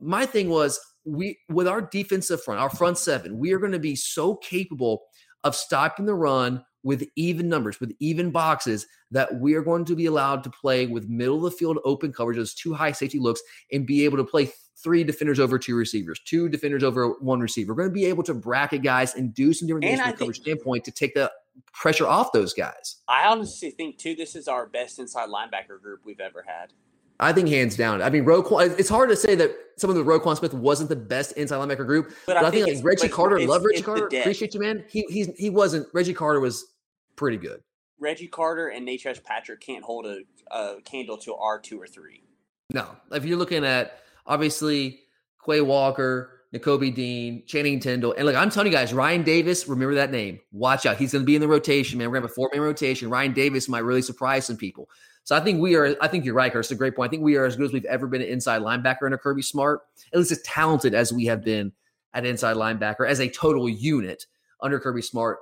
[0.00, 3.78] my thing was we with our defensive front, our front seven, we are going to
[3.78, 5.02] be so capable
[5.44, 9.96] of stopping the run with even numbers, with even boxes, that we are going to
[9.96, 13.18] be allowed to play with middle of the field open coverage, those two high safety
[13.18, 13.40] looks,
[13.72, 14.50] and be able to play
[14.82, 17.72] three defenders over two receivers, two defenders over one receiver.
[17.72, 20.12] We're going to be able to bracket guys and do some different things from a
[20.12, 21.32] coverage standpoint to take the
[21.72, 22.96] pressure off those guys.
[23.08, 26.72] I honestly think too, this is our best inside linebacker group we've ever had.
[27.20, 28.02] I think hands down.
[28.02, 28.78] I mean, Roquan.
[28.78, 31.86] It's hard to say that some of the Roquan Smith wasn't the best inside linebacker
[31.86, 33.40] group, but, but I, think, like Reggie Carter.
[33.46, 34.06] Love Reggie Carter.
[34.06, 34.84] Appreciate you, man.
[34.88, 35.86] He he's he wasn't.
[35.94, 36.74] Reggie Carter was
[37.16, 37.62] pretty good.
[37.98, 42.22] Reggie Carter and Natrez Patrick can't hold a, a candle to R two or three.
[42.70, 45.00] No, if you're looking at obviously
[45.44, 48.14] Quay Walker, Nakobe Dean, Channing Tindall.
[48.16, 50.38] And look, I'm telling you guys, Rian Davis, remember that name.
[50.52, 50.96] Watch out.
[50.96, 52.08] He's going to be in the rotation, man.
[52.08, 53.10] We're going to have a four man rotation.
[53.10, 54.88] Rian Davis might really surprise some people.
[55.24, 57.08] So I think we are, I think you're right, It's a great point.
[57.08, 59.42] I think we are as good as we've ever been an inside linebacker under Kirby
[59.42, 59.80] Smart,
[60.12, 61.72] at least as talented as we have been
[62.14, 64.26] at inside linebacker as a total unit
[64.60, 65.38] under Kirby Smart.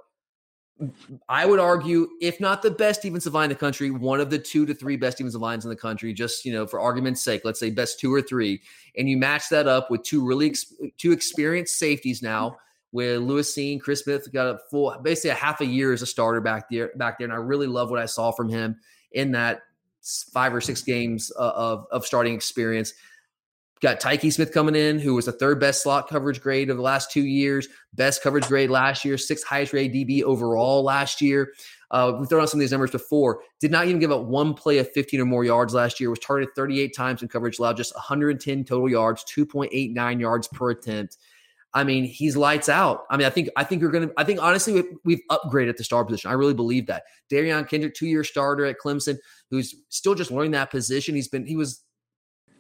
[1.29, 4.39] I would argue, if not the best defensive line in the country, one of the
[4.39, 6.13] two to three best defensive lines in the country.
[6.13, 8.61] Just you know, for argument's sake, let's say best two or three,
[8.97, 12.57] and you match that up with two really ex- two experienced safeties now.
[12.91, 16.07] With Lewis Cine, Chris Smith got a full, basically a half a year as a
[16.07, 16.91] starter back there.
[16.97, 18.77] Back there, and I really love what I saw from him
[19.13, 19.63] in that
[20.33, 22.95] five or six games uh, of of starting experience.
[23.85, 26.83] Got Tykee Smith coming in, who was the third best slot coverage grade of the
[26.83, 31.53] last two years, best coverage grade last year, sixth highest grade DB overall last year.
[31.91, 33.43] Uh, we've thrown out some of these numbers before.
[33.61, 36.09] Did not even give up one play of 15 or more yards last year.
[36.09, 41.19] Was targeted 38 times in coverage, allowed just 110 total yards, 2.89 yards per attempt.
[41.75, 43.05] I mean, he's lights out.
[43.11, 44.13] I mean, I think I think you're gonna.
[44.17, 46.31] I think honestly, we've upgraded at the star position.
[46.31, 47.03] I really believe that.
[47.31, 49.19] Derion Kendrick, two year starter at Clemson,
[49.51, 51.15] who's still just learning that position.
[51.15, 51.85] He's been he was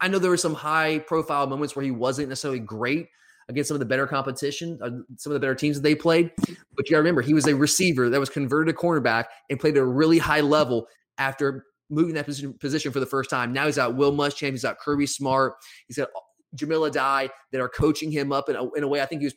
[0.04, 3.08] I know there were some high profile moments where he wasn't necessarily great
[3.48, 6.30] against some of the better competition, uh, some of the better teams that they played.
[6.36, 9.58] But you got to remember, he was a receiver that was converted to cornerback and
[9.58, 13.50] played at a really high level after moving that position, position for the first time.
[13.50, 15.54] Now he's got Will Muschamp, he's got Kirby Smart,
[15.88, 16.10] he's got
[16.54, 19.26] Jahmile Addae that are coaching him up in a, in a way I think he
[19.26, 19.34] was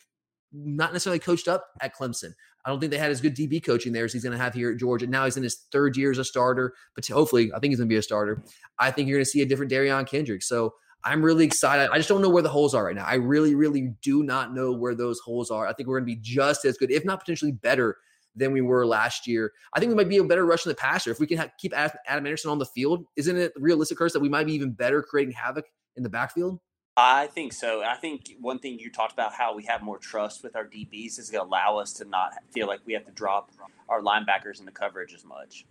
[0.51, 2.31] not necessarily coached up at Clemson.
[2.65, 4.53] I don't think they had as good DB coaching there as he's going to have
[4.53, 5.07] here at Georgia.
[5.07, 7.89] Now he's in his third year as a starter, but hopefully, I think he's going
[7.89, 8.43] to be a starter.
[8.79, 10.43] I think you're going to see a different Derion Kendrick.
[10.43, 11.89] So I'm really excited.
[11.91, 13.05] I just don't know where the holes are right now.
[13.05, 15.67] I really, really do not know where those holes are.
[15.67, 17.97] I think we're going to be just as good, if not potentially better,
[18.36, 19.51] than we were last year.
[19.73, 21.49] I think we might be a better rush in the passer if we can ha-
[21.57, 23.05] keep Adam Anderson on the field.
[23.15, 26.60] Isn't it realistic, Curse, that we might be even better creating havoc in the backfield?
[26.99, 27.83] I think so.
[27.83, 31.19] I think one thing you talked about how we have more trust with our DBs
[31.19, 33.51] is going to allow us to not feel like we have to drop
[33.88, 35.67] our linebackers into coverage as much.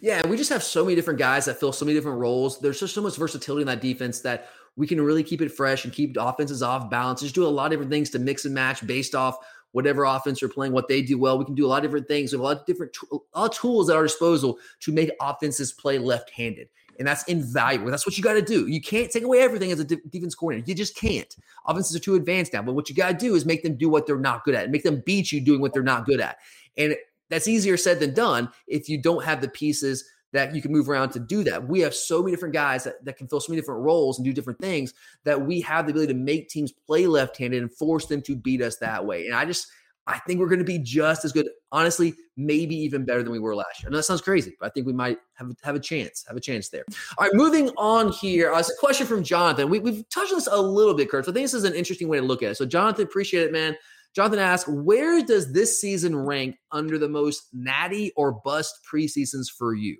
[0.00, 2.58] Yeah, we just have so many different guys that fill so many different roles.
[2.58, 5.84] There's just so much versatility in that defense that we can really keep it fresh
[5.84, 7.20] and keep offenses off balance.
[7.20, 9.38] Just do a lot of different things to mix and match based off
[9.70, 11.38] whatever offense you're playing, what they do well.
[11.38, 12.32] We can do a lot of different things.
[12.32, 12.96] We have a lot of different
[13.32, 16.68] all tools at our disposal to make offenses play left-handed.
[16.98, 17.90] And that's invaluable.
[17.90, 18.66] That's what you got to do.
[18.66, 20.68] You can't take away everything as a defense coordinator.
[20.68, 21.34] You just can't.
[21.66, 22.62] Offenses are too advanced now.
[22.62, 24.70] But what you got to do is make them do what they're not good at,
[24.70, 26.38] make them beat you doing what they're not good at.
[26.76, 26.96] And
[27.28, 30.88] that's easier said than done if you don't have the pieces that you can move
[30.88, 31.66] around to do that.
[31.66, 34.24] We have so many different guys that, that can fill so many different roles and
[34.24, 34.92] do different things
[35.24, 38.36] that we have the ability to make teams play left handed and force them to
[38.36, 39.26] beat us that way.
[39.26, 39.68] And I just,
[40.08, 43.40] I think we're going to be just as good, honestly, maybe even better than we
[43.40, 43.90] were last year.
[43.90, 46.40] Know that sounds crazy, but I think we might have, have a chance, have a
[46.40, 46.84] chance there.
[47.18, 48.52] All right, moving on here.
[48.52, 49.68] Uh, a question from Jonathan.
[49.68, 51.24] We, have touched on this a little bit, Kurt.
[51.24, 52.56] So I think this is an interesting way to look at it.
[52.56, 53.76] So, Jonathan, appreciate it, man.
[54.14, 59.74] Jonathan asks, where does this season rank under the most natty or bust preseasons for
[59.74, 59.96] you?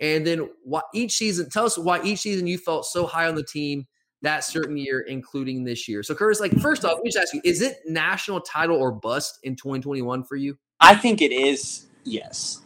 [0.00, 3.34] And then why each season, tell us why each season you felt so high on
[3.34, 3.86] the team
[4.22, 6.02] that certain year, including this year.
[6.02, 8.92] So, Curtis, like first off, let me just ask you: Is it national title or
[8.92, 10.56] bust in 2021 for you?
[10.80, 11.86] I think it is.
[12.04, 12.60] Yes.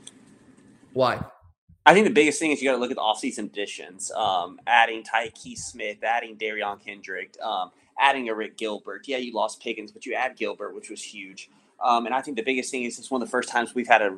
[0.92, 1.24] Why?
[1.86, 4.10] I think the biggest thing is you got to look at the offseason additions.
[4.12, 9.08] Um, adding Tykee Smith, adding Derion Kendrick, um, adding Arik Gilbert.
[9.08, 11.50] Yeah, you lost Pickens, but you add Gilbert, which was huge.
[11.82, 13.88] Um, and I think the biggest thing is it's one of the first times we've
[13.88, 14.16] had a,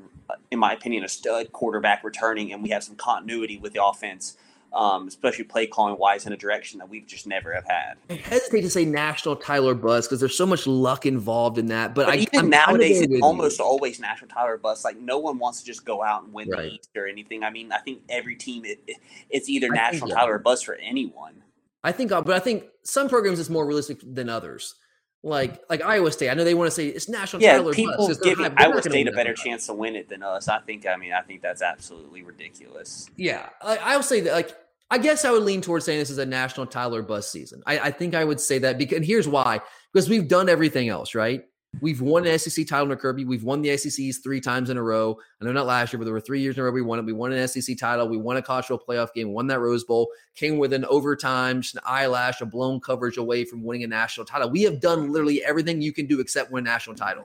[0.50, 4.36] in my opinion, a stud quarterback returning, and we have some continuity with the offense,
[4.74, 7.94] um, especially play calling wise in a direction that we've just never have had.
[8.08, 11.94] I hesitate to say national Tyler Buzz because there's so much luck involved in that.
[11.94, 13.64] But, but I, even I'm nowadays, it's almost you.
[13.64, 14.84] always national Tyler Buzz.
[14.84, 16.62] Like no one wants to just go out and win right.
[16.62, 17.42] the East or anything.
[17.44, 18.80] I mean, I think every team it,
[19.28, 21.42] it's either I national Tyler or bust for anyone.
[21.84, 24.76] I think, uh, but I think some programs is more realistic than others.
[25.24, 27.42] Like like Iowa State, I know they want to say it's national.
[27.42, 30.48] Yeah, people give Iowa State a better chance to win it than us.
[30.48, 30.84] I think.
[30.84, 33.08] I mean, I think that's absolutely ridiculous.
[33.16, 34.32] Yeah, I, I would say that.
[34.32, 34.56] Like,
[34.92, 37.62] I guess I would lean towards saying this is a national Tyler Buzz season.
[37.64, 40.90] I, I think I would say that because and here's why: because we've done everything
[40.90, 41.44] else right.
[41.80, 43.24] We've won an SEC title under Kirby.
[43.24, 45.16] We've won the SECs three times in a row.
[45.40, 46.98] I know not last year, but there were three years in a row we won
[46.98, 47.06] it.
[47.06, 48.06] We won an SEC title.
[48.06, 49.32] We won a college playoff game.
[49.32, 50.10] Won that Rose Bowl.
[50.34, 54.26] Came with an overtime, just an eyelash, a blown coverage away from winning a national
[54.26, 54.50] title.
[54.50, 57.24] We have done literally everything you can do except win a national title.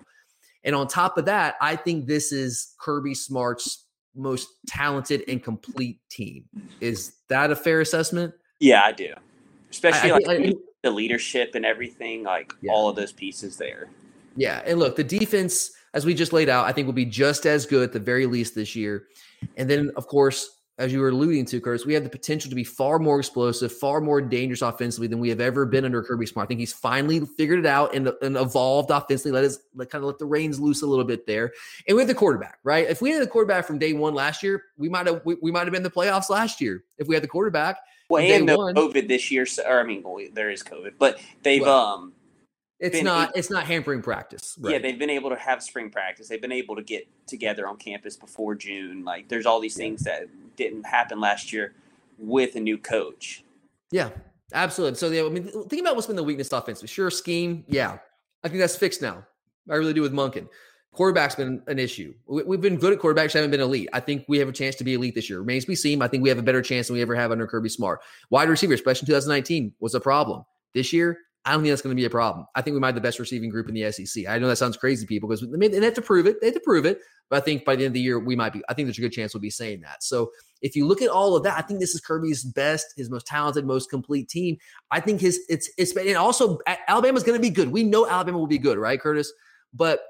[0.63, 3.86] And on top of that, I think this is Kirby Smart's
[4.17, 6.45] most talented and complete team.
[6.81, 8.33] Is that a fair assessment?
[8.59, 9.13] Yeah, I do.
[9.69, 10.53] Especially I, like I, I,
[10.83, 12.71] the leadership and everything, like yeah.
[12.71, 13.89] all of those pieces there.
[14.35, 17.45] Yeah, and look, the defense, as we just laid out, I think will be just
[17.45, 19.07] as good at the very least this year.
[19.55, 22.55] And then, of course, as you were alluding to, Curtis, we have the potential to
[22.55, 26.27] be far more explosive, far more dangerous offensively than we have ever been under Kirby
[26.27, 26.45] Smart.
[26.45, 29.31] I think he's finally figured it out and, and evolved offensively.
[29.31, 31.51] Let us let, kind of let the reins loose a little bit there.
[31.87, 32.87] And we have the quarterback, right?
[32.87, 35.51] If we had the quarterback from day one last year, we might have we, we
[35.51, 37.77] might have been the playoffs last year if we had the quarterback.
[38.09, 41.85] Well, and no COVID this year, or I mean, there is COVID, but they've well,
[41.85, 42.13] um
[42.79, 44.55] it's not it's not hampering practice.
[44.59, 44.73] Right?
[44.73, 46.27] Yeah, they've been able to have spring practice.
[46.27, 49.03] They've been able to get together on campus before June.
[49.03, 51.73] Like there's all these things that didn't happen last year
[52.17, 53.43] with a new coach.
[53.91, 54.09] Yeah,
[54.53, 54.97] absolutely.
[54.97, 56.87] So yeah, I mean, think about what's been the weakness offensively.
[56.87, 57.63] Sure, scheme.
[57.67, 57.97] Yeah,
[58.43, 59.25] I think that's fixed now.
[59.69, 60.47] I really do with Monken.
[60.93, 62.13] Quarterback's been an issue.
[62.25, 63.87] We've been good at quarterbacks, haven't been elite.
[63.93, 65.39] I think we have a chance to be elite this year.
[65.39, 66.01] Remains to be seen.
[66.01, 68.01] I think we have a better chance than we ever have under Kirby Smart.
[68.31, 70.43] Wide receiver, especially in 2019, was a problem.
[70.73, 72.45] This year, I don't think that's going to be a problem.
[72.55, 74.27] I think we might have the best receiving group in the SEC.
[74.27, 76.41] I know that sounds crazy, people, because they, have to prove it.
[76.41, 76.99] They have to prove it.
[77.29, 78.61] But I think by the end of the year, we might be.
[78.67, 80.03] I think there's a good chance we'll be saying that.
[80.03, 80.31] So
[80.61, 83.27] if you look at all of that, I think this is Kirby's best, his most
[83.27, 84.57] talented, most complete team.
[84.91, 87.71] I think his it's it's and also Alabama's going to be good.
[87.71, 89.31] We know Alabama will be good, right, Curtis?
[89.73, 90.01] But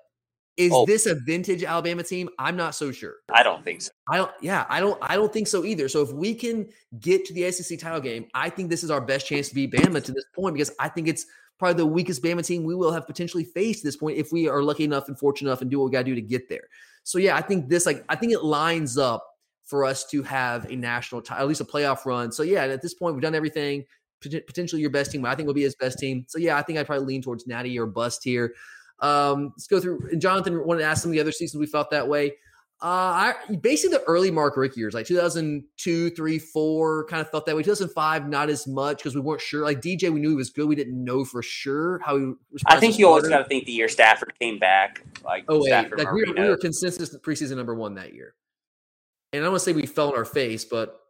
[0.58, 0.86] is oh.
[0.86, 2.30] this a vintage Alabama team?
[2.40, 3.16] I'm not so sure.
[3.32, 3.92] I don't think so.
[4.10, 4.32] I don't.
[4.42, 4.98] Yeah, I don't.
[5.02, 5.88] I don't think so either.
[5.88, 6.68] So if we can
[7.00, 9.72] get to the SEC title game, I think this is our best chance to beat
[9.72, 11.26] Bama to this point because I think it's
[11.60, 14.62] probably the weakest Bama team we will have potentially faced this point if we are
[14.64, 16.68] lucky enough and fortunate enough and do what we got to do to get there.
[17.04, 19.26] So yeah, I think this like I think it lines up
[19.64, 22.32] for us to have a national title, at least a playoff run.
[22.32, 23.86] So yeah, at this point we've done everything.
[24.22, 26.26] Potentially your best team, I think will be his best team.
[26.28, 28.56] So yeah, I think I'd probably lean towards Natty or bust here.
[29.00, 30.10] Um, let's go through.
[30.12, 32.34] And Jonathan wanted to ask some of the other seasons we felt that way.
[32.80, 37.48] Uh, I basically the early Mark Richt years, like 2002, 3, 4, kind of felt
[37.48, 37.64] that way.
[37.64, 39.64] 2005, not as much because we weren't sure.
[39.64, 40.68] Like DJ, we knew he was good.
[40.68, 42.62] We didn't know for sure how he was.
[42.68, 45.04] I think you always got to think the year Stafford came back.
[45.26, 48.36] Like, oh, wait, like we, were, we were consensus preseason number one that year.
[49.34, 51.02] And I don't want to say we fell on our face, but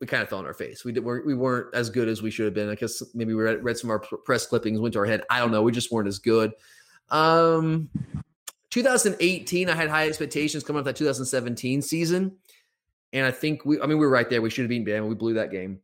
[0.00, 0.84] we kind of fell on our face.
[0.84, 2.68] We did, we weren't as good as we should have been.
[2.68, 5.22] I guess maybe we read, read some of our press clippings, went to our head.
[5.30, 5.62] I don't know.
[5.62, 6.52] We just weren't as good.
[7.10, 7.90] Um,
[8.70, 12.36] 2018, I had high expectations coming off that 2017 season.
[13.12, 14.40] And I think we, I mean, we were right there.
[14.40, 15.08] We should have beaten Bama.
[15.08, 15.80] We blew that game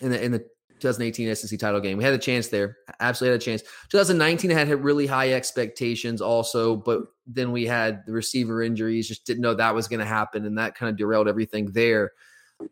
[0.00, 0.38] in the in the
[0.80, 1.98] 2018 SEC title game.
[1.98, 2.78] We had a chance there.
[3.00, 3.62] Absolutely had a chance.
[3.90, 9.08] 2019 I had really high expectations also, but then we had the receiver injuries.
[9.08, 12.12] Just didn't know that was going to happen, and that kind of derailed everything there.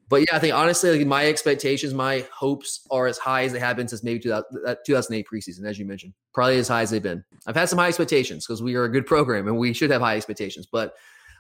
[0.09, 3.59] But yeah, I think honestly, like my expectations, my hopes are as high as they
[3.59, 7.03] have been since maybe 2008 uh, preseason, as you mentioned, probably as high as they've
[7.03, 7.25] been.
[7.47, 10.01] I've had some high expectations because we are a good program and we should have
[10.01, 10.95] high expectations, but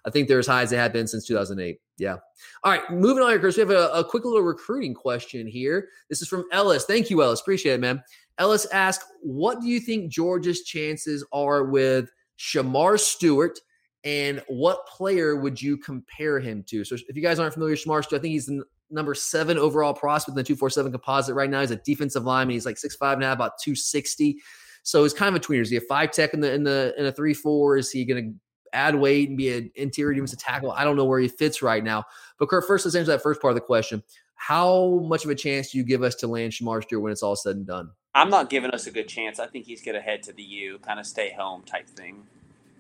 [0.07, 1.81] I think they're as high as they have been since 2008.
[1.99, 2.17] Yeah.
[2.65, 3.57] All right, moving on here, Chris.
[3.57, 5.89] We have a, a quick little recruiting question here.
[6.09, 6.85] This is from Ellis.
[6.85, 7.41] Thank you, Ellis.
[7.41, 8.03] Appreciate it, man.
[8.39, 13.59] Ellis asked, "What do you think Georgia's chances are with Shemar Stewart?"
[14.05, 16.85] And what player would you compare him to?
[16.85, 19.93] So, if you guys aren't familiar with Shemar I think he's the number seven overall
[19.93, 21.61] prospect in the 247 composite right now.
[21.61, 22.55] He's a defensive lineman.
[22.55, 24.39] He's like six five now, about 260.
[24.83, 25.63] So he's kind of a tweener.
[25.63, 27.77] Is he a five tech in the in the in a three four?
[27.77, 28.39] Is he going to
[28.73, 30.73] add weight and be an interior defensive tackle.
[30.73, 32.05] I don't know where he fits right now.
[32.39, 34.03] But Kurt, first let's answer that first part of the question.
[34.35, 37.23] How much of a chance do you give us to land Shemar Stewart when it's
[37.23, 37.91] all said and done?
[38.15, 39.39] I'm not giving us a good chance.
[39.39, 42.23] I think he's going to head to the U, kind of stay home type thing.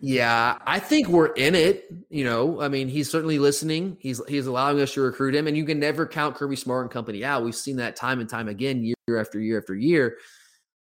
[0.00, 1.92] Yeah, I think we're in it.
[2.08, 3.96] You know, I mean, he's certainly listening.
[4.00, 6.90] He's he's allowing us to recruit him, and you can never count Kirby Smart and
[6.90, 7.44] company out.
[7.44, 10.16] We've seen that time and time again, year after year after year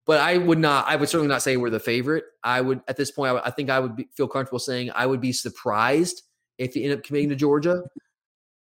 [0.05, 0.87] but I would not.
[0.87, 2.25] I would certainly not say we're the favorite.
[2.43, 3.35] I would at this point.
[3.35, 6.23] I, I think I would be, feel comfortable saying I would be surprised
[6.57, 7.83] if he end up committing to Georgia.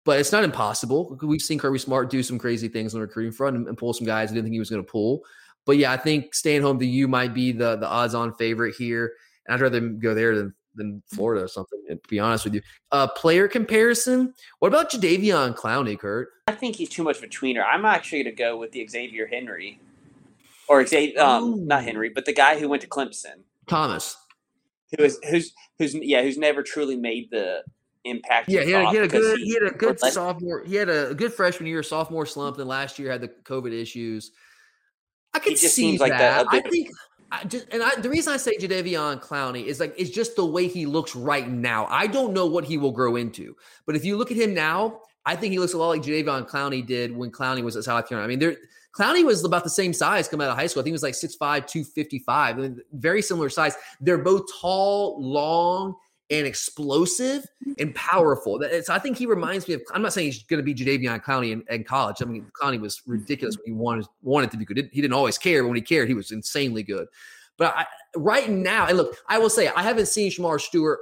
[0.05, 1.18] But it's not impossible.
[1.22, 3.93] We've seen Kirby Smart do some crazy things on the recruiting front and, and pull
[3.93, 5.22] some guys I didn't think he was going to pull.
[5.66, 8.74] But yeah, I think staying home to you might be the the odds on favorite
[8.76, 9.12] here.
[9.51, 11.80] I'd rather go there than than Florida or something.
[11.88, 14.34] To be honest with you, uh, player comparison.
[14.61, 16.28] What about Jadeveon Clowney, Kurt?
[16.46, 17.64] I think he's too much of a tweener.
[17.64, 19.80] I'm actually going to go with the Xavier Henry
[20.68, 24.16] or Xavier, um, not Henry, but the guy who went to Clemson, Thomas,
[24.96, 27.62] who is who's who's yeah, who's never truly made the
[28.05, 28.48] impact.
[28.48, 30.64] Yeah, he had, he had a good he, he, had a good sophomore.
[30.64, 32.57] He had a good freshman year, sophomore slump.
[32.57, 34.30] Then last year had the COVID issues.
[35.34, 36.01] I could see that.
[36.01, 36.90] Like that I think.
[37.33, 40.45] I just, and I, the reason I say Jadeveon Clowney is like it's just the
[40.45, 41.87] way he looks right now.
[41.87, 43.57] I don't know what he will grow into,
[43.87, 46.49] but if you look at him now, I think he looks a lot like Jadeveon
[46.49, 48.26] Clowney did when Clowney was at South Carolina.
[48.26, 48.57] I mean, there
[48.93, 50.81] Clowney was about the same size coming out of high school.
[50.81, 52.59] I think he was like 6'5, 255.
[52.59, 53.76] I mean, very similar size.
[54.01, 55.95] They're both tall, long,
[56.31, 57.72] and explosive mm-hmm.
[57.78, 58.61] and powerful.
[58.83, 59.83] So I think he reminds me of.
[59.93, 62.22] I'm not saying he's going to be Jadeveon Clowney in, in, college.
[62.22, 63.12] I mean, Clowney was mm-hmm.
[63.12, 64.91] ridiculous when he wanted wanted to be good.
[64.93, 67.09] He didn't always care, but when he cared, he was insanely good.
[67.57, 71.01] But I, right now, and look, I will say I haven't seen Shemar Stewart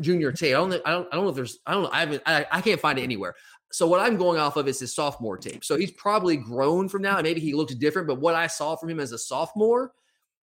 [0.00, 0.54] Junior tape.
[0.54, 0.72] I don't.
[0.72, 1.08] I don't.
[1.12, 1.58] I don't know if there's.
[1.66, 1.90] I don't know.
[1.92, 2.22] I haven't.
[2.26, 3.34] I, I can't find it anywhere
[3.72, 5.64] so what I'm going off of is his sophomore tape.
[5.64, 8.08] So he's probably grown from now, and maybe he looks different.
[8.08, 9.92] But what I saw from him as a sophomore,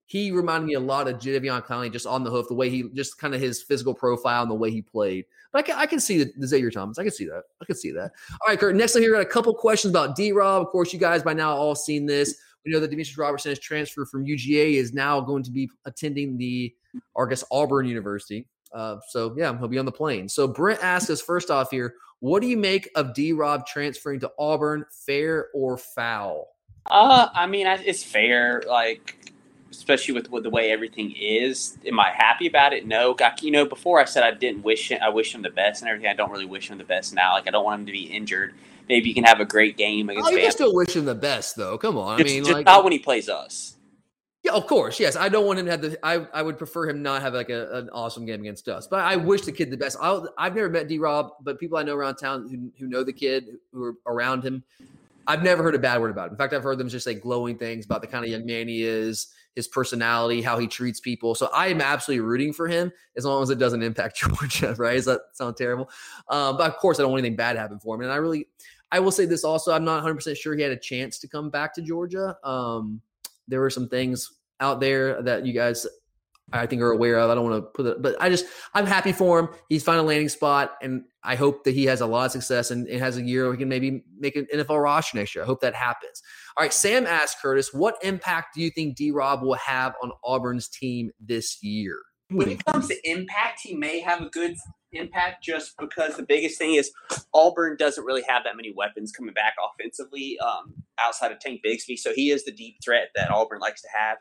[0.08, 2.84] he reminded me a lot of Jadeveon Clowney just on the hoof, the way he
[2.94, 5.26] just kind of his physical profile and the way he played.
[5.52, 6.98] But I can, I can see the, Xavier Thomas.
[6.98, 7.44] I can see that.
[7.62, 8.14] I can see that.
[8.32, 8.76] All right, Kurt.
[8.76, 10.62] Next, I here got a couple questions about D Rob.
[10.62, 12.40] Of course, you guys by now all seen this.
[12.66, 16.38] We know that Demetris Robertson has transferred from UGA, is now going to be attending
[16.38, 16.74] the,
[17.30, 18.48] guess Auburn University.
[18.74, 20.30] Uh, so yeah, he'll be on the plane.
[20.30, 24.22] So Brent asked us first off here, what do you make of D Rob transferring
[24.22, 24.86] to Auburn?
[25.06, 26.48] Fair or foul?
[26.90, 28.64] Uh, I mean, it's fair.
[28.68, 29.27] Like,
[29.72, 31.78] especially with, with the way everything is.
[31.86, 32.86] Am I happy about it?
[32.86, 33.16] No.
[33.42, 35.90] You know, before I said I didn't wish him, I wish him the best and
[35.90, 36.10] everything.
[36.10, 37.34] I don't really wish him the best now.
[37.34, 38.54] Like, I don't want him to be injured.
[38.90, 40.30] Maybe he can have a great game against.
[40.30, 41.78] Oh, you can still wish him the best, though.
[41.78, 43.76] Come on, just, I mean, just like, not when he plays us.
[44.44, 44.98] Yeah, of course.
[44.98, 46.00] Yes, I don't want him to have the.
[46.04, 48.88] I, I would prefer him not have like a, an awesome game against us.
[48.88, 49.98] But I wish the kid the best.
[50.02, 53.04] i have never met D Rob, but people I know around town who, who know
[53.04, 54.64] the kid who are around him,
[55.28, 56.34] I've never heard a bad word about him.
[56.34, 58.70] In fact, I've heard them just say glowing things about the kind of young man
[58.70, 59.28] he is,
[59.58, 61.34] his personality, how he treats people.
[61.34, 64.76] So I am absolutely rooting for him as long as it doesn't impact Georgia.
[64.78, 64.94] Right?
[64.94, 65.90] Does that sound terrible?
[66.30, 68.02] Um, but of course, I don't want anything bad to happen for him.
[68.02, 68.48] And I really,
[68.92, 69.74] I will say this also.
[69.74, 72.38] I'm not 100 percent sure he had a chance to come back to Georgia.
[72.44, 73.02] Um,
[73.48, 75.88] there were some things out there that you guys
[76.54, 77.32] I think are aware of.
[77.32, 78.46] I don't want to put it, but I just
[78.76, 79.50] I'm happy for him.
[79.70, 82.70] He's found a landing spot, and I hope that he has a lot of success
[82.70, 85.44] and, and has a year where he can maybe make an NFL roster next year.
[85.44, 86.22] I hope that happens.
[86.58, 90.12] All right, Sam asked Curtis, what impact do you think D Rob will have on
[90.24, 92.00] Auburn's team this year?
[92.30, 94.56] When it comes to impact, he may have a good
[94.92, 96.92] impact just because the biggest thing is
[97.34, 101.98] Auburn doesn't really have that many weapons coming back offensively um, outside of Tank Bigsby.
[101.98, 104.18] So he is the deep threat that Auburn likes to have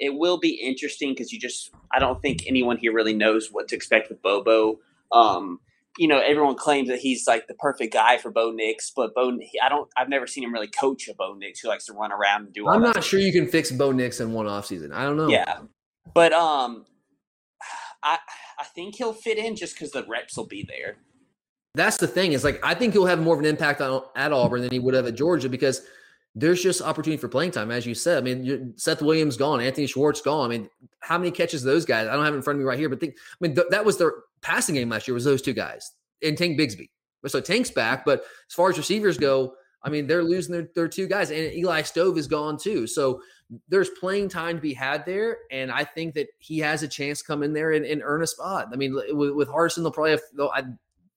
[0.00, 3.68] it will be interesting because you just I don't think anyone here really knows what
[3.68, 4.80] to expect with Bobo.
[5.12, 5.60] Um,
[5.98, 9.36] you know, everyone claims that he's like the perfect guy for Bo Nix, but Bo,
[9.62, 12.12] I don't, I've never seen him really coach a Bo Nix who likes to run
[12.12, 12.68] around and do.
[12.68, 14.92] I'm not sure you can fix Bo Nix in one off season.
[14.92, 15.28] I don't know.
[15.28, 15.60] Yeah,
[16.14, 16.86] but um,
[18.02, 18.18] I
[18.58, 20.96] I think he'll fit in just because the reps will be there.
[21.74, 24.32] that's the thing is like I think he'll have more of an impact on at
[24.32, 25.82] Auburn than he would have at Georgia because
[26.34, 28.18] there's just opportunity for playing time, as you said.
[28.18, 30.46] I mean, Seth Williams gone, Anthony Schwartz gone.
[30.46, 30.70] I mean,
[31.00, 32.06] how many catches those guys?
[32.06, 33.84] I don't have in front of me right here, but think, I mean, th- that
[33.84, 35.14] was their passing game last year.
[35.14, 35.90] Was those two guys
[36.22, 36.88] and Tank Bigsby?
[37.26, 40.88] So Tank's back, but as far as receivers go, I mean, they're losing their, their
[40.88, 42.86] two guys, and Eli Stove is gone too.
[42.86, 43.20] So
[43.68, 47.20] there's playing time to be had there, and I think that he has a chance
[47.20, 48.68] to come in there and, and earn a spot.
[48.72, 50.20] I mean, with, with they'll probably have.
[50.36, 50.64] They'll, I,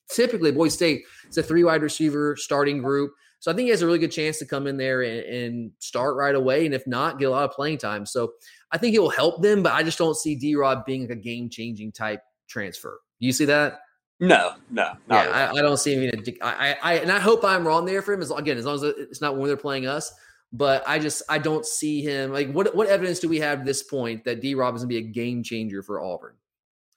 [0.09, 3.81] typically, Boise State it's a three wide receiver starting group, so I think he has
[3.81, 6.87] a really good chance to come in there and, and start right away, and if
[6.87, 8.05] not, get a lot of playing time.
[8.05, 8.35] So
[8.71, 11.09] I think it will help them, but I just don't see D Rob being like
[11.09, 13.01] a game changing type transfer.
[13.19, 13.81] Do you see that?
[14.21, 16.23] No, no, yeah, I, I, don't see him.
[16.41, 18.21] I, I, and I hope I'm wrong there for him.
[18.21, 20.13] As again, as long as it's not when they're playing us.
[20.53, 23.65] But I just I don't see him like what what evidence do we have at
[23.65, 24.55] this point that D.
[24.55, 26.35] Rob is gonna be a game changer for Auburn?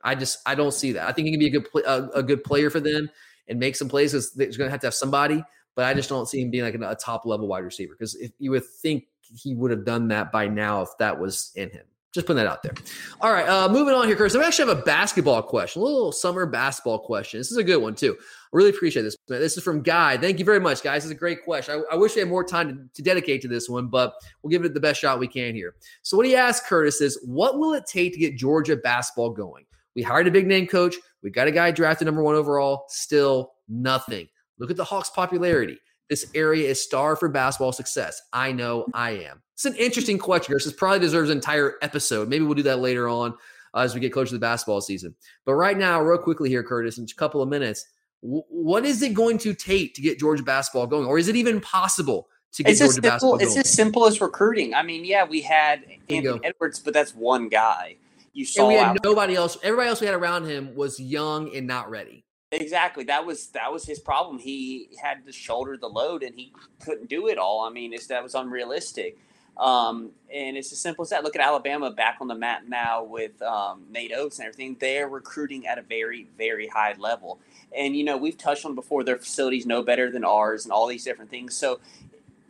[0.05, 1.09] I just I don't see that.
[1.09, 3.11] I think he can be a good a, a, good player for them
[3.49, 4.12] and make some plays.
[4.12, 5.42] Because they're going to have to have somebody,
[5.77, 7.95] but I just don't see him being like a, top level wide receiver.
[7.97, 11.53] Because if you would think he would have done that by now if that was
[11.55, 11.85] in him.
[12.12, 12.72] Just putting that out there.
[13.20, 14.35] All right, uh, moving on here, Chris.
[14.35, 17.39] I actually have a basketball question, a little summer basketball question.
[17.39, 18.16] This is a good one too.
[18.18, 19.18] I really appreciate this.
[19.29, 20.16] This is from Guy.
[20.16, 21.03] Thank you very much, guys.
[21.03, 21.85] This is a great question.
[21.91, 24.51] I, I wish we had more time to, to, dedicate to this one, but we'll
[24.51, 25.74] give it the best shot we can here.
[26.01, 29.66] So, what he asked Curtis is, what will it take to get Georgia basketball going?
[29.95, 30.97] We hired a big name coach.
[31.22, 32.87] We got a guy drafted number one overall.
[32.89, 34.27] Still nothing.
[34.59, 35.79] Look at the Hawks' popularity.
[36.09, 38.23] This area is star for basketball success.
[38.33, 39.43] I know I am.
[39.55, 40.55] It's an interesting question.
[40.55, 42.29] This probably deserves an entire episode.
[42.29, 43.35] Maybe we'll do that later on
[43.75, 45.15] uh, as we get closer to the basketball season.
[45.45, 47.87] But right now, real quickly here, Curtis, in a couple of minutes,
[48.23, 51.37] w- what is it going to take to get Georgia basketball going, or is it
[51.37, 53.59] even possible to get it's Georgia simple, basketball It's going?
[53.59, 54.75] as simple as recruiting.
[54.75, 57.97] I mean, yeah, we had Anthony Edwards, but that's one guy.
[58.33, 59.57] You saw and we had nobody else.
[59.63, 62.26] Everybody else we had around him was young and not ready.
[62.57, 63.05] Exactly.
[63.05, 64.39] That was that was his problem.
[64.39, 66.53] He had to shoulder the load and he
[66.85, 67.63] couldn't do it all.
[67.65, 69.19] I mean, it's that was unrealistic.
[69.59, 71.25] Um, and it's as simple as that.
[71.25, 74.77] Look at Alabama back on the map now with um, Nate Oats and everything.
[74.81, 77.41] They're recruiting at a very, very high level.
[77.77, 80.87] And, you know, we've touched on before their facilities no better than ours and all
[80.87, 81.55] these different things.
[81.57, 81.81] So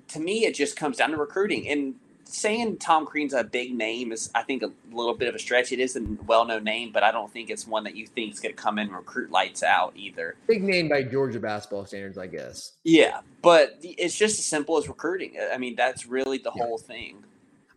[0.09, 1.69] to me, it just comes down to recruiting.
[1.69, 1.97] And
[2.29, 5.73] saying Tom Crean's a big name is, I think, a little bit of a stretch.
[5.73, 8.41] It is a well-known name, but I don't think it's one that you think is
[8.41, 10.35] going to come in and recruit lights out either.
[10.47, 12.73] Big name by Georgia basketball standards, I guess.
[12.85, 15.37] Yeah, but it's just as simple as recruiting.
[15.53, 16.65] I mean, that's really the yeah.
[16.65, 17.25] whole thing.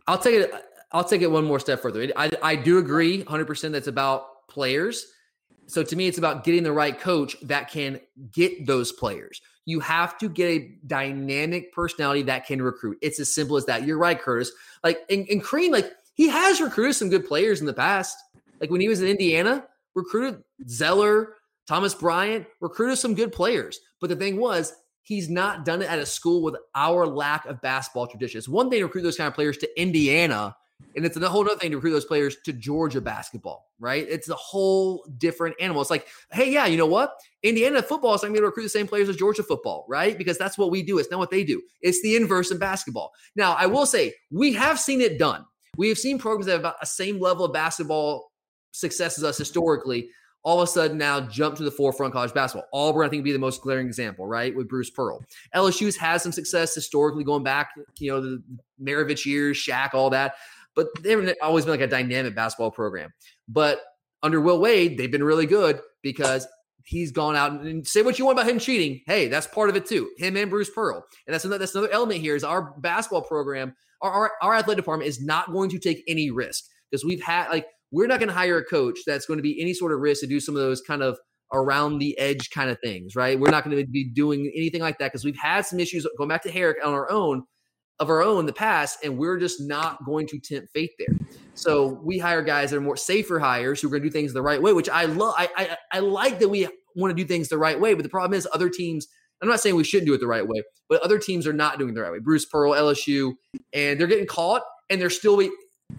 [0.06, 0.52] I'll take it.
[0.92, 2.10] I'll take it one more step further.
[2.16, 5.06] I, I do agree 100 percent that's about players.
[5.66, 8.00] So to me, it's about getting the right coach that can
[8.32, 9.40] get those players.
[9.70, 12.98] You have to get a dynamic personality that can recruit.
[13.00, 13.86] It's as simple as that.
[13.86, 14.50] You're right, Curtis.
[14.82, 18.16] Like and, and Crean, like he has recruited some good players in the past.
[18.60, 19.64] Like when he was in Indiana,
[19.94, 23.78] recruited Zeller, Thomas Bryant, recruited some good players.
[24.00, 27.62] But the thing was, he's not done it at a school with our lack of
[27.62, 28.48] basketball traditions.
[28.48, 30.56] One thing to recruit those kind of players to Indiana
[30.96, 34.06] and it's a whole other thing to recruit those players to Georgia basketball, right?
[34.08, 35.80] It's a whole different animal.
[35.82, 37.14] It's like, hey, yeah, you know what?
[37.42, 40.18] Indiana football is going to recruit the same players as Georgia football, right?
[40.18, 40.98] Because that's what we do.
[40.98, 41.62] It's not what they do.
[41.80, 43.12] It's the inverse in basketball.
[43.36, 45.44] Now, I will say we have seen it done.
[45.76, 48.32] We have seen programs that have about the same level of basketball
[48.72, 50.10] success as us historically
[50.42, 52.66] all of a sudden now jump to the forefront college basketball.
[52.72, 54.54] Auburn, I think, would be the most glaring example, right?
[54.56, 55.22] With Bruce Pearl.
[55.54, 58.42] LSU's had some success historically going back, you know, the
[58.82, 60.34] Maravich years, Shaq, all that
[60.80, 63.10] but they've always been like a dynamic basketball program.
[63.48, 63.80] But
[64.22, 66.46] under Will Wade, they've been really good because
[66.86, 69.02] he's gone out and say what you want about him cheating.
[69.06, 70.10] Hey, that's part of it too.
[70.16, 73.74] Him and Bruce Pearl, and that's another that's another element here is our basketball program,
[74.00, 77.48] our our, our athletic department is not going to take any risk because we've had
[77.50, 80.00] like we're not going to hire a coach that's going to be any sort of
[80.00, 81.18] risk to do some of those kind of
[81.52, 83.38] around the edge kind of things, right?
[83.38, 86.28] We're not going to be doing anything like that because we've had some issues going
[86.28, 87.42] back to Harrick on our own
[88.00, 91.14] of our own in the past, and we're just not going to tempt fate there.
[91.54, 94.32] So we hire guys that are more safer hires who are going to do things
[94.32, 95.34] the right way, which I love.
[95.36, 98.08] I, I, I like that we want to do things the right way, but the
[98.08, 99.06] problem is other teams.
[99.42, 101.78] I'm not saying we shouldn't do it the right way, but other teams are not
[101.78, 102.18] doing it the right way.
[102.18, 103.32] Bruce Pearl, LSU,
[103.72, 105.40] and they're getting caught, and they're still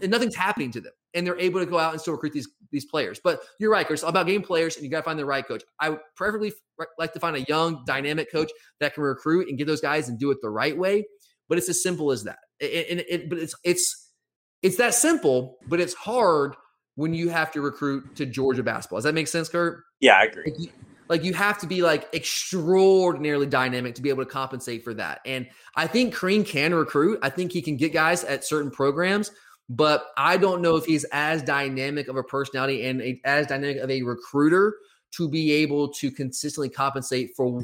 [0.02, 2.47] and nothing's happening to them, and they're able to go out and still recruit these
[2.72, 3.20] these players.
[3.24, 5.45] But you're right, it's all about game players, and you got to find the right
[5.45, 5.64] coach.
[5.80, 6.54] I preferably
[6.97, 10.18] like to find a young, dynamic coach that can recruit and get those guys and
[10.18, 11.04] do it the right way
[11.52, 12.39] but it's as simple as that.
[12.62, 14.14] And it, it, but it's it's
[14.62, 16.56] it's that simple, but it's hard
[16.95, 18.99] when you have to recruit to Georgia basketball.
[18.99, 19.84] Does that make sense, Kurt?
[19.99, 20.43] Yeah, I agree.
[20.45, 20.70] Like you,
[21.10, 25.20] like you have to be like extraordinarily dynamic to be able to compensate for that.
[25.26, 25.45] And
[25.76, 27.20] I think Crean can recruit.
[27.22, 29.30] I think he can get guys at certain programs,
[29.68, 33.80] but I don't know if he's as dynamic of a personality and a, as dynamic
[33.80, 34.78] of a recruiter
[35.18, 37.62] to be able to consistently compensate for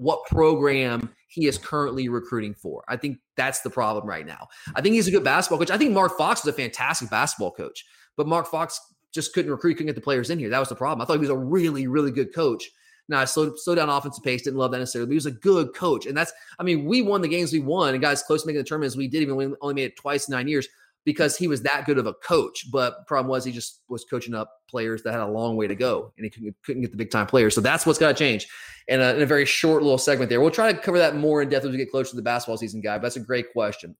[0.00, 2.82] what program he is currently recruiting for.
[2.88, 4.48] I think that's the problem right now.
[4.74, 5.70] I think he's a good basketball coach.
[5.70, 7.84] I think Mark Fox is a fantastic basketball coach,
[8.16, 8.80] but Mark Fox
[9.12, 10.48] just couldn't recruit, couldn't get the players in here.
[10.48, 11.02] That was the problem.
[11.02, 12.70] I thought he was a really, really good coach.
[13.08, 15.32] Now I slowed, slowed down offensive pace, didn't love that necessarily, but he was a
[15.32, 16.06] good coach.
[16.06, 18.62] And that's, I mean, we won the games we won and guys close to making
[18.62, 20.66] the tournament as we did, even we only made it twice in nine years
[21.04, 22.70] because he was that good of a coach.
[22.70, 25.74] But problem was he just was coaching up players that had a long way to
[25.74, 27.54] go and he couldn't, couldn't get the big time players.
[27.54, 28.46] So that's what's got to change.
[28.88, 31.42] And uh, in a very short little segment there, we'll try to cover that more
[31.42, 32.96] in depth as we get closer to the basketball season, guy.
[32.98, 33.96] But that's a great question.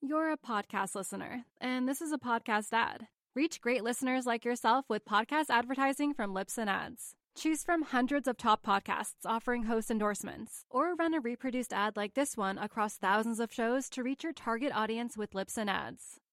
[0.00, 3.06] You're a podcast listener, and this is a podcast ad.
[3.34, 7.14] Reach great listeners like yourself with podcast advertising from Libsyn Ads.
[7.36, 12.14] Choose from hundreds of top podcasts offering host endorsements, or run a reproduced ad like
[12.14, 16.20] this one across thousands of shows to reach your target audience with Libsyn Ads.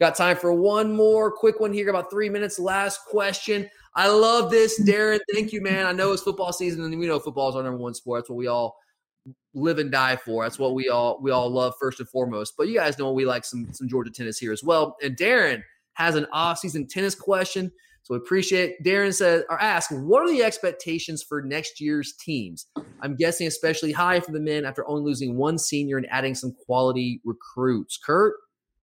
[0.00, 2.58] Got time for one more quick one here, about three minutes.
[2.58, 3.68] Last question.
[3.94, 5.20] I love this, Darren.
[5.32, 5.86] Thank you, man.
[5.86, 8.18] I know it's football season, and we know football is our number one sport.
[8.18, 8.76] That's what we all
[9.54, 10.42] live and die for.
[10.42, 12.54] That's what we all we all love first and foremost.
[12.58, 14.96] But you guys know we like some some Georgia tennis here as well.
[15.00, 17.70] And Darren has an off-season tennis question.
[18.02, 22.66] So we appreciate Darren says or ask, what are the expectations for next year's teams?
[23.00, 26.52] I'm guessing especially high for the men after only losing one senior and adding some
[26.66, 27.96] quality recruits.
[27.96, 28.34] Kurt,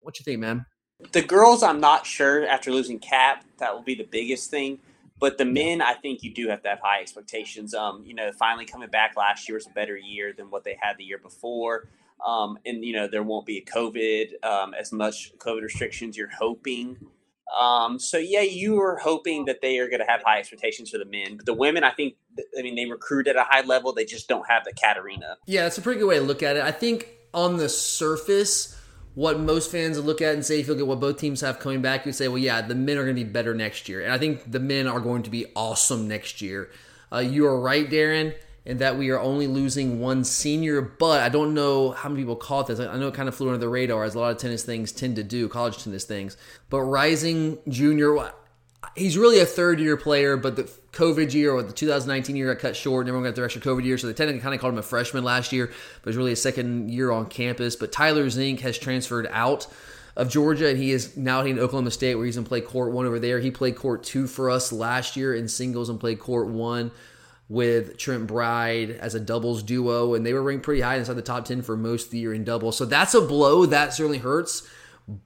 [0.00, 0.64] what you think, man?
[1.12, 2.46] The girls, I'm not sure.
[2.46, 4.78] After losing Kat, that will be the biggest thing.
[5.18, 7.74] But the men, I think you do have to have high expectations.
[7.74, 10.78] Um, you know, finally coming back last year was a better year than what they
[10.80, 11.88] had the year before.
[12.26, 16.16] Um, and you know, there won't be a COVID um, as much COVID restrictions.
[16.16, 16.96] You're hoping.
[17.58, 20.98] Um, so yeah, you are hoping that they are going to have high expectations for
[20.98, 21.36] the men.
[21.36, 22.14] But the women, I think,
[22.58, 23.92] I mean, they recruit at a high level.
[23.92, 25.36] They just don't have the Katarina.
[25.46, 26.62] Yeah, that's a pretty good way to look at it.
[26.62, 28.79] I think on the surface
[29.14, 31.58] what most fans look at and say if you look at what both teams have
[31.58, 34.02] coming back, you say, well, yeah, the men are going to be better next year.
[34.02, 36.70] And I think the men are going to be awesome next year.
[37.12, 38.34] Uh, you are right, Darren,
[38.64, 42.36] in that we are only losing one senior, but I don't know how many people
[42.36, 42.78] caught this.
[42.78, 44.92] I know it kind of flew under the radar, as a lot of tennis things
[44.92, 46.36] tend to do, college tennis things.
[46.68, 48.32] But Rising Junior,
[48.96, 52.60] he's really a third year player, but the COVID year or the 2019 year got
[52.60, 54.72] cut short, and everyone got their extra COVID year, so they technically kind of called
[54.72, 55.70] him a freshman last year,
[56.02, 57.76] but it's really a second year on campus.
[57.76, 59.66] But Tyler Zink has transferred out
[60.16, 62.92] of Georgia, and he is now in Oklahoma State, where he's going to play court
[62.92, 63.38] one over there.
[63.38, 66.90] He played court two for us last year in singles and played court one
[67.48, 71.22] with Trent Bryde as a doubles duo, and they were ranked pretty high inside the
[71.22, 72.76] top 10 for most of the year in doubles.
[72.76, 73.66] So that's a blow.
[73.66, 74.68] That certainly hurts.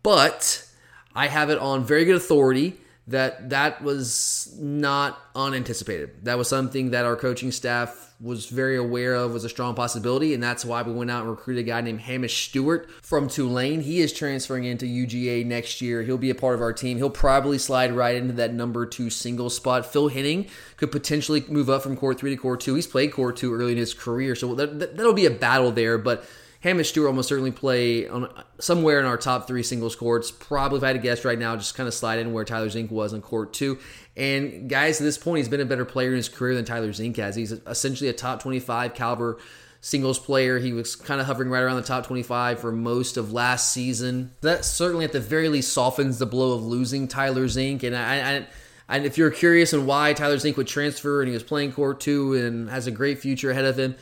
[0.02, 0.66] But
[1.14, 6.24] I have it on very good authority that that was not unanticipated.
[6.24, 10.32] That was something that our coaching staff was very aware of was a strong possibility,
[10.32, 13.82] and that's why we went out and recruited a guy named Hamish Stewart from Tulane.
[13.82, 16.02] He is transferring into UGA next year.
[16.02, 16.96] He'll be a part of our team.
[16.96, 19.84] He'll probably slide right into that number two single spot.
[19.84, 20.46] Phil Henning
[20.78, 22.74] could potentially move up from court three to court two.
[22.74, 25.98] He's played court two early in his career, so that, that'll be a battle there,
[25.98, 26.24] but
[26.64, 28.26] Hamish Stewart almost certainly play on
[28.58, 30.30] somewhere in our top three singles courts.
[30.30, 32.70] Probably, if I had to guess right now, just kind of slide in where Tyler
[32.70, 33.78] Zink was on court two.
[34.16, 36.90] And guys, at this point, he's been a better player in his career than Tyler
[36.94, 37.36] Zink has.
[37.36, 39.36] He's essentially a top 25 caliber
[39.82, 40.58] singles player.
[40.58, 44.32] He was kind of hovering right around the top 25 for most of last season.
[44.40, 47.82] That certainly, at the very least, softens the blow of losing Tyler Zink.
[47.82, 48.46] And I, I
[48.88, 52.00] and if you're curious on why Tyler Zink would transfer and he was playing court
[52.00, 53.96] two and has a great future ahead of him,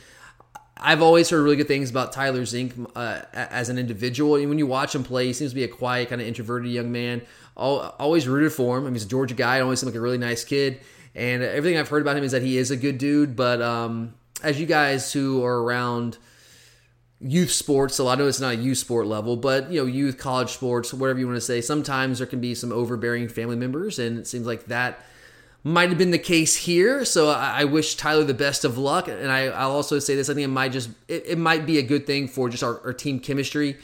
[0.85, 4.35] I've always heard really good things about Tyler Zink uh, as an individual.
[4.35, 6.69] And when you watch him play, he seems to be a quiet, kind of introverted
[6.69, 7.21] young man.
[7.55, 8.83] Always rooted for him.
[8.83, 9.61] I mean, he's a Georgia guy.
[9.61, 10.81] Always seemed like a really nice kid.
[11.15, 13.37] And everything I've heard about him is that he is a good dude.
[13.37, 14.13] But um,
[14.43, 16.17] as you guys who are around
[17.21, 20.17] youth sports, so I know it's not a youth sport level, but you know, youth,
[20.17, 23.99] college sports, whatever you want to say, sometimes there can be some overbearing family members,
[23.99, 24.99] and it seems like that
[25.63, 27.05] might have been the case here.
[27.05, 29.07] So I, I, wish Tyler the best of luck.
[29.07, 31.77] And I, will also say this: I think it might just it, it might be
[31.77, 33.77] a good thing for just our, our, team chemistry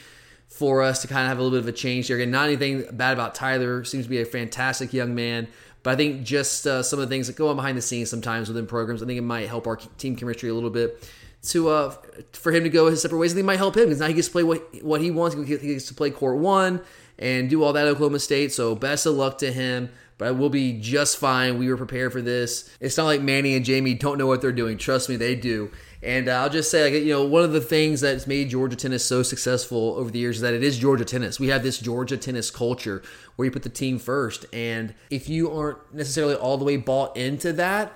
[0.47, 2.17] for us to kind of have a little bit of a change here.
[2.17, 3.83] Again, not anything bad about Tyler.
[3.85, 5.47] Seems to be a fantastic young man.
[5.81, 8.09] But I think just uh, some of the things that go on behind the scenes
[8.09, 11.09] sometimes within programs, I think it might help our team chemistry a little bit.
[11.41, 11.95] To uh,
[12.33, 14.13] for him to go his separate ways, I think might help him because now he
[14.13, 15.37] gets to play what what he wants.
[15.37, 16.81] He gets to play court one
[17.17, 18.51] and do all that at Oklahoma State.
[18.51, 19.89] So best of luck to him.
[20.19, 21.57] But we'll be just fine.
[21.57, 22.69] We were prepared for this.
[22.81, 24.77] It's not like Manny and Jamie don't know what they're doing.
[24.77, 25.71] Trust me, they do.
[26.03, 28.75] And uh, I'll just say, like, you know, one of the things that's made Georgia
[28.75, 31.39] tennis so successful over the years is that it is Georgia tennis.
[31.39, 33.01] We have this Georgia tennis culture
[33.37, 34.45] where you put the team first.
[34.51, 37.93] And if you aren't necessarily all the way bought into that,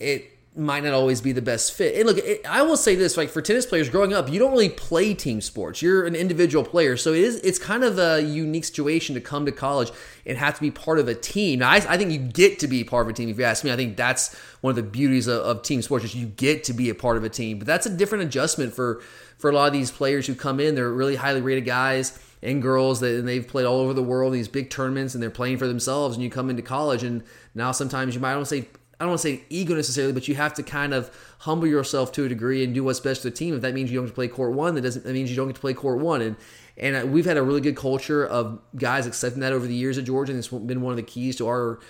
[0.00, 1.94] it might not always be the best fit.
[1.96, 4.52] And look, it, I will say this: like for tennis players growing up, you don't
[4.52, 5.82] really play team sports.
[5.82, 9.46] You're an individual player, so it is it's kind of a unique situation to come
[9.46, 9.90] to college
[10.26, 11.60] and have to be part of a team.
[11.60, 13.28] Now, I, I think you get to be part of a team.
[13.28, 16.04] If you ask me, I think that's one of the beauties of, of team sports
[16.04, 17.58] is you get to be a part of a team.
[17.58, 19.02] But that's a different adjustment for
[19.38, 20.74] for a lot of these players who come in.
[20.74, 24.32] They're really highly rated guys and girls that and they've played all over the world
[24.32, 26.16] in these big tournaments and they're playing for themselves.
[26.16, 27.22] And you come into college and
[27.54, 28.68] now sometimes you might I don't say
[28.98, 31.10] I don't want to say ego necessarily, but you have to kind of
[31.40, 33.54] humble yourself to a degree and do what's best for the team.
[33.54, 35.36] If that means you don't get to play court one, that doesn't that means you
[35.36, 36.20] don't get to play court one.
[36.22, 36.36] And
[36.76, 39.98] and uh, we've had a really good culture of guys accepting that over the years
[39.98, 41.80] at Georgia, and it's been one of the keys to our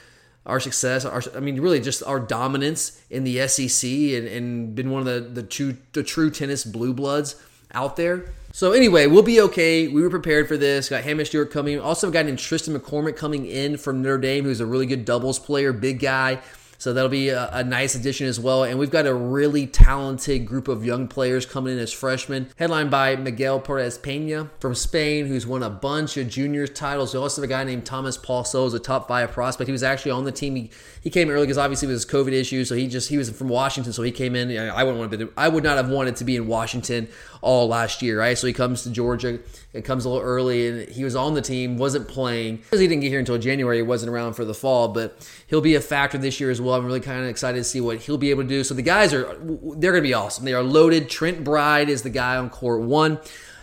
[0.47, 1.05] our success.
[1.05, 5.07] Our, I mean, really, just our dominance in the SEC, and, and been one of
[5.07, 7.37] the the true the true tennis blue bloods
[7.73, 8.27] out there.
[8.53, 9.89] So anyway, we'll be okay.
[9.89, 10.89] We were prepared for this.
[10.89, 11.81] Got Hamish Stewart coming.
[11.81, 15.05] Also, a guy named Tristan McCormick coming in from Notre Dame, who's a really good
[15.05, 16.41] doubles player, big guy.
[16.85, 18.63] So that'll be a, a, nice addition as well.
[18.63, 22.91] And we've got a really talented group of young players coming in as freshmen, headlined
[22.91, 27.15] by Miguel Perez Pena from Spain, who's won a bunch of juniors titles.
[27.15, 29.67] We also have a guy named Thomas Paul who's a top five prospect.
[29.67, 30.57] He was actually on the team.
[30.57, 30.71] He,
[31.01, 33.49] he came early because obviously with his COVID issue, so he just he was from
[33.49, 34.51] Washington, so he came in.
[34.51, 37.09] I wouldn't want to be, I would not have wanted to be in Washington
[37.41, 38.37] all last year, right?
[38.37, 39.39] So he comes to Georgia.
[39.73, 42.87] It comes a little early, and he was on the team, wasn't playing because he
[42.87, 43.79] didn't get here until January.
[43.79, 46.74] He wasn't around for the fall, but he'll be a factor this year as well.
[46.75, 48.65] I'm really kind of excited to see what he'll be able to do.
[48.65, 50.45] So the guys are they're going to be awesome.
[50.45, 51.09] They are loaded.
[51.09, 53.19] Trent Bryde is the guy on court one.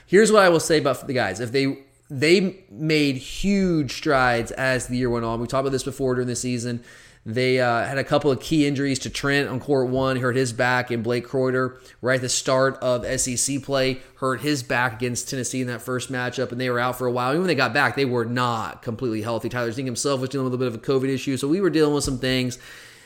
[0.05, 4.88] Here's what I will say about the guys: if they they made huge strides as
[4.88, 5.39] the year went on.
[5.39, 6.84] We talked about this before during the season.
[7.26, 10.53] They uh, had a couple of key injuries to Trent on court one, hurt his
[10.53, 15.30] back, and Blake Croyder right at the start of SEC play hurt his back against
[15.30, 17.30] Tennessee in that first matchup, and they were out for a while.
[17.30, 19.49] Even when they got back, they were not completely healthy.
[19.49, 21.62] Tyler Zink himself was dealing with a little bit of a COVID issue, so we
[21.62, 22.57] were dealing with some things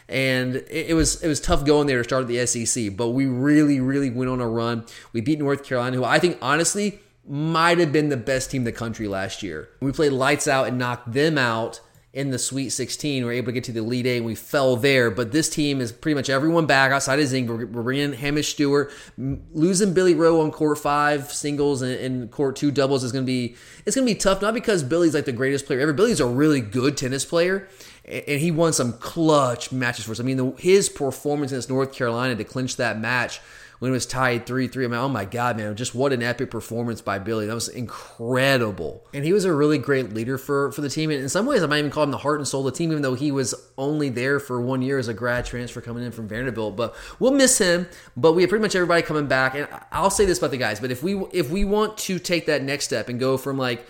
[0.07, 2.95] and it, was it was tough going there to start at the SEC.
[2.95, 4.85] But we really, really went on a run.
[5.13, 8.65] We beat North Carolina, who I think honestly might have been the best team in
[8.65, 9.69] the country last year.
[9.79, 11.81] We played lights out and knocked them out
[12.15, 13.23] in the Sweet 16.
[13.23, 15.11] We were able to get to the Elite Eight, and we fell there.
[15.11, 17.49] But this team is pretty much everyone back outside of Zink.
[17.49, 22.71] We're, bringing Hamish Stewart, losing Billy Rowe on court five singles and, and court two
[22.71, 24.41] doubles is going to be it's going to be tough.
[24.41, 25.91] Not because Billy's like the greatest player ever.
[25.91, 27.67] Billy's a really good tennis player,
[28.07, 30.19] and he won some clutch matches for us.
[30.19, 33.41] I mean, the, his performance against North Carolina to clinch that match
[33.79, 34.85] when it was tied 3 3.
[34.85, 37.47] I mean, oh my God, man, just what an epic performance by Billy.
[37.47, 39.03] That was incredible.
[39.13, 41.09] And he was a really great leader for, for the team.
[41.09, 42.77] And in some ways, I might even call him the heart and soul of the
[42.77, 46.03] team, even though he was only there for one year as a grad transfer coming
[46.03, 46.75] in from Vanderbilt.
[46.75, 47.87] But we'll miss him.
[48.15, 49.55] But we have pretty much everybody coming back.
[49.55, 52.45] And I'll say this about the guys, but if we if we want to take
[52.45, 53.85] that next step and go from like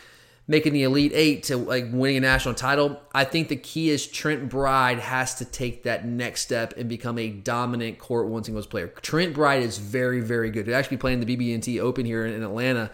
[0.48, 4.06] making the Elite Eight to like winning a national title, I think the key is
[4.06, 8.68] Trent Bryde has to take that next step and become a dominant court one singles
[8.68, 8.88] player.
[8.88, 10.68] Trent Bryde is very, very good.
[10.68, 12.91] He's actually playing the BB&T Open here in Atlanta,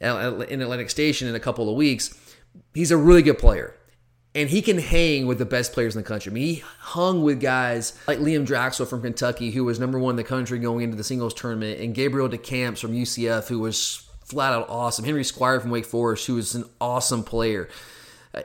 [0.00, 2.18] in Atlantic Station in a couple of weeks.
[2.74, 3.76] He's a really good player.
[4.34, 6.30] And he can hang with the best players in the country.
[6.30, 10.12] I mean, he hung with guys like Liam Draxel from Kentucky, who was number one
[10.12, 14.08] in the country going into the singles tournament, and Gabriel DeCamps from UCF, who was
[14.32, 15.04] flat out awesome.
[15.04, 17.68] Henry Squire from Wake Forest, who is an awesome player.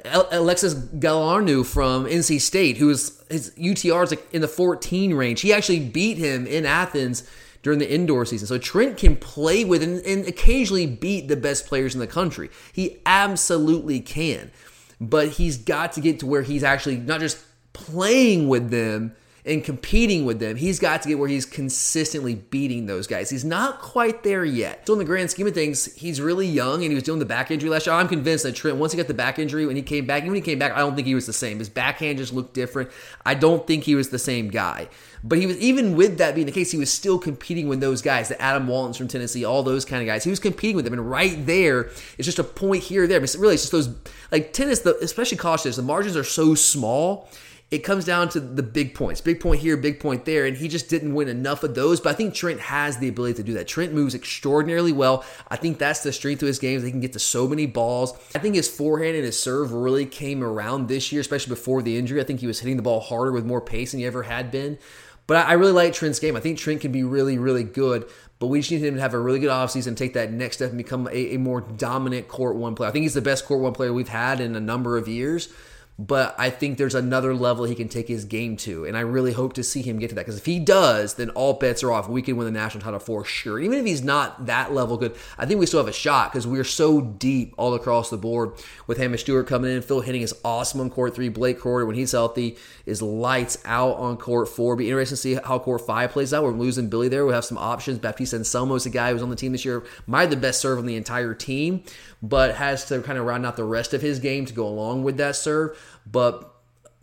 [0.06, 5.42] Alexis Galarneau from NC State, who is his UTR is like in the 14 range.
[5.42, 7.30] He actually beat him in Athens
[7.64, 8.48] during the indoor season.
[8.48, 12.50] So Trent can play with and, and occasionally beat the best players in the country.
[12.74, 14.52] He absolutely can.
[15.00, 17.38] But he's got to get to where he's actually not just
[17.72, 19.16] playing with them
[19.48, 23.30] and competing with them, he's got to get where he's consistently beating those guys.
[23.30, 24.86] He's not quite there yet.
[24.86, 27.26] So in the grand scheme of things, he's really young and he was doing the
[27.26, 27.96] back injury last year.
[27.96, 30.32] I'm convinced that Trent, once he got the back injury, when he came back, even
[30.32, 31.60] when he came back, I don't think he was the same.
[31.60, 32.92] His backhand just looked different.
[33.26, 34.90] I don't think he was the same guy.
[35.24, 38.02] But he was even with that being the case, he was still competing with those
[38.02, 40.24] guys, the Adam Waltons from Tennessee, all those kind of guys.
[40.24, 43.20] He was competing with them, and right there, it's just a point here there.
[43.20, 43.90] But really, it's just those
[44.32, 45.76] like tennis, the, especially college tennis.
[45.76, 47.30] The margins are so small
[47.70, 49.20] it comes down to the big points.
[49.20, 50.46] Big point here, big point there.
[50.46, 52.00] And he just didn't win enough of those.
[52.00, 53.68] But I think Trent has the ability to do that.
[53.68, 55.26] Trent moves extraordinarily well.
[55.50, 56.82] I think that's the strength of his game.
[56.82, 58.14] He can get to so many balls.
[58.34, 61.98] I think his forehand and his serve really came around this year, especially before the
[61.98, 62.22] injury.
[62.22, 64.50] I think he was hitting the ball harder with more pace than he ever had
[64.50, 64.78] been.
[65.26, 66.38] But I really like Trent's game.
[66.38, 68.10] I think Trent can be really, really good.
[68.40, 70.70] but we just need him to have a really good offseason, take that next step
[70.70, 72.88] and become a, a more dominant court one player.
[72.90, 75.54] I think he's the best court one player we've had in a number of years
[76.00, 79.34] but I think there's another level he can take his game to, and I really
[79.34, 80.22] hope to see him get to that.
[80.22, 82.08] Because if he does, then all bets are off.
[82.08, 83.60] We can win the national title for sure.
[83.60, 86.46] even if he's not that level good, I think we still have a shot because
[86.46, 88.52] we're so deep all across the board
[88.86, 89.82] with Hamish Stewart coming in.
[89.82, 91.30] Phil Henning is awesome on court three.
[91.30, 94.76] Blake Korver, when he's healthy, is lights out on court four.
[94.76, 96.44] Be interesting to see how court five plays out.
[96.44, 97.26] We're losing Billy there.
[97.26, 97.98] We have some options.
[97.98, 100.78] Baptiste Anselmo is a guy who's on the team this year, might the best serve
[100.78, 101.84] on the entire team,
[102.22, 105.04] but has to kind of round out the rest of his game to go along
[105.04, 105.78] with that serve.
[106.06, 106.54] But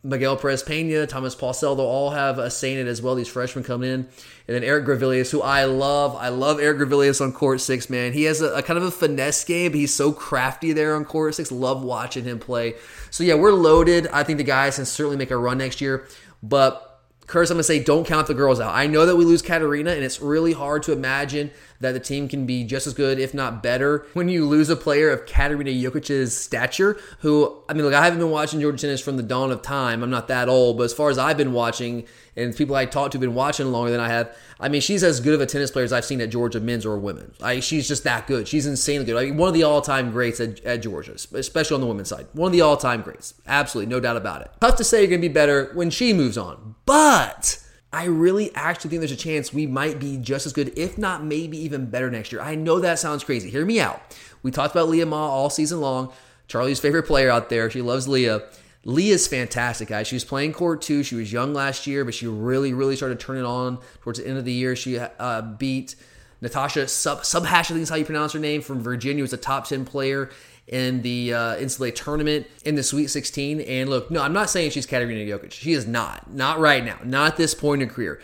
[0.03, 3.15] Miguel Perez Pena, Thomas Paulsell, they'll all have a say in it as well.
[3.15, 4.01] These freshmen coming in.
[4.47, 6.15] And then Erik Grevelius, who I love.
[6.17, 8.13] I love Erik Grevelius on court six, man.
[8.13, 9.73] He has a, a, kind of a finesse game.
[9.73, 11.51] He's so crafty there on court six.
[11.51, 12.75] Love watching him play.
[13.11, 14.07] So, yeah, we're loaded.
[14.09, 16.07] I think the guys can certainly make a run next year.
[16.43, 16.84] But
[17.27, 18.75] Curtis, I'm going to say don't count the girls out.
[18.75, 21.51] I know that we lose Katarina, and it's really hard to imagine
[21.81, 24.77] that the team can be just as good, if not better, when you lose a
[24.77, 26.99] player of Katarina Jokic's stature.
[27.21, 30.03] Who, I mean, look, I haven't been watching Georgia tennis from the dawn of time.
[30.03, 32.07] I'm not that old, but as far as I've been watching,
[32.37, 34.37] and people I talked to have been watching longer than I have.
[34.61, 36.87] I mean, she's as good of a tennis player as I've seen at Georgia, men's
[36.87, 37.35] or women.
[37.43, 38.47] I, she's just that good.
[38.47, 39.17] She's insanely good.
[39.17, 42.27] Mean, one of the all-time greats at, at Georgia, especially on the women's side.
[42.33, 43.35] One of the all-time greats.
[43.47, 44.51] Absolutely, no doubt about it.
[44.61, 47.61] Tough to say you're going to be better when she moves on, but
[47.93, 51.25] I really actually think there's a chance we might be just as good, if not
[51.25, 52.41] maybe even better next year.
[52.41, 53.51] I know that sounds crazy.
[53.51, 54.03] Hear me out.
[54.43, 56.13] We talked about Leah Ma all season long.
[56.49, 57.71] Charlie's favorite player out there.
[57.71, 58.43] She loves Leah.
[58.85, 60.07] Leah's fantastic, guys.
[60.07, 61.03] She was playing court two.
[61.03, 64.39] She was young last year, but she really, really started turning on towards the end
[64.39, 64.77] of the year.
[64.77, 65.97] She uh, beat
[66.41, 69.23] Natasha Sub Subhash, I think is how you pronounce her name, from Virginia.
[69.23, 70.31] Was a top ten player
[70.67, 73.61] in the uh, NCAA tournament in the Sweet 16.
[73.61, 75.53] And look, no, I'm not saying she's Katarina Jokic.
[75.53, 76.33] She is not.
[76.33, 76.99] Not right now.
[77.05, 78.21] Not at this point in her career.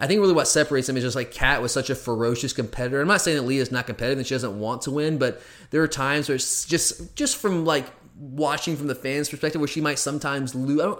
[0.00, 3.00] I think really what separates them is just like Kat was such a ferocious competitor.
[3.00, 5.82] I'm not saying that Leah's not competitive and she doesn't want to win, but there
[5.82, 7.86] are times where it's just just from like
[8.16, 10.96] watching from the fans' perspective where she might sometimes lose.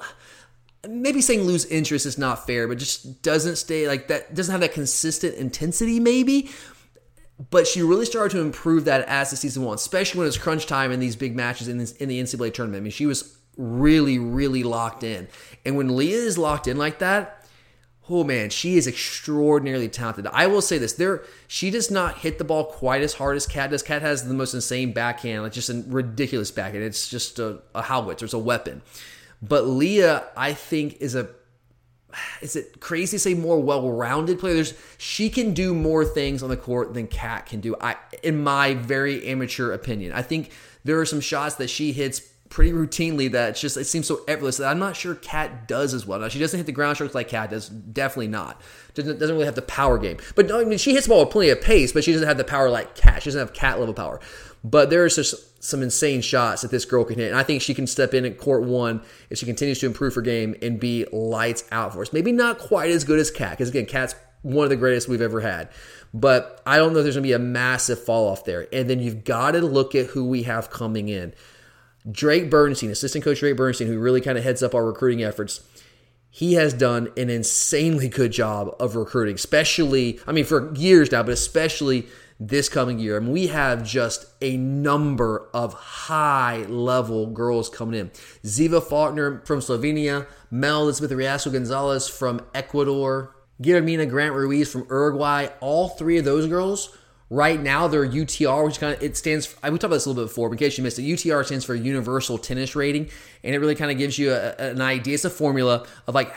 [0.88, 4.34] maybe saying lose interest is not fair, but just doesn't stay like that.
[4.34, 6.50] Doesn't have that consistent intensity, maybe.
[7.50, 10.38] But she really started to improve that as the season went, especially when it was
[10.38, 12.82] crunch time in these big matches in, this, in the NCAA tournament.
[12.82, 15.28] I mean, she was really, really locked in.
[15.64, 17.41] And when Leah is locked in like that,
[18.10, 20.26] oh man, she is extraordinarily talented.
[20.26, 23.46] I will say this: there, she does not hit the ball quite as hard as
[23.46, 23.82] Kat does.
[23.82, 26.84] Kat has the most insane backhand, like just a ridiculous backhand.
[26.84, 28.82] It's just a, a howitzer, it's a weapon.
[29.40, 31.28] But Leah, I think, is a
[32.40, 34.54] is it crazy to say more well-rounded player?
[34.54, 37.74] There's she can do more things on the court than Kat can do.
[37.80, 40.50] I, in my very amateur opinion, I think
[40.84, 42.20] there are some shots that she hits
[42.52, 45.94] pretty routinely that it's just it seems so effortless that I'm not sure Kat does
[45.94, 46.20] as well.
[46.20, 48.60] Now she doesn't hit the ground strokes like Kat does, definitely not.
[48.92, 50.18] Doesn't doesn't really have the power game.
[50.34, 52.36] But I mean she hits the ball with plenty of pace, but she doesn't have
[52.36, 53.22] the power like Kat.
[53.22, 54.20] She doesn't have Kat level power.
[54.62, 57.30] But there's just some insane shots that this girl can hit.
[57.30, 59.00] And I think she can step in at court one
[59.30, 62.12] if she continues to improve her game and be lights out for us.
[62.12, 65.22] Maybe not quite as good as Kat, because again, Kat's one of the greatest we've
[65.22, 65.70] ever had.
[66.12, 68.68] But I don't know if there's going to be a massive fall off there.
[68.72, 71.32] And then you've got to look at who we have coming in.
[72.10, 75.60] Drake Bernstein, assistant coach Drake Bernstein, who really kind of heads up our recruiting efforts,
[76.30, 81.22] he has done an insanely good job of recruiting, especially, I mean, for years now,
[81.22, 82.06] but especially
[82.40, 83.16] this coming year.
[83.16, 88.10] I mean, we have just a number of high level girls coming in.
[88.44, 95.48] Ziva Falkner from Slovenia, Mel Elizabeth Reasco Gonzalez from Ecuador, Guillermina Grant Ruiz from Uruguay.
[95.60, 96.96] All three of those girls
[97.32, 99.46] Right now, their UTR, which kind of it stands.
[99.46, 101.04] For, we talked about this a little bit before, but in case you missed it,
[101.04, 103.08] UTR stands for Universal Tennis Rating,
[103.42, 105.14] and it really kind of gives you a, an idea.
[105.14, 106.34] It's a formula of like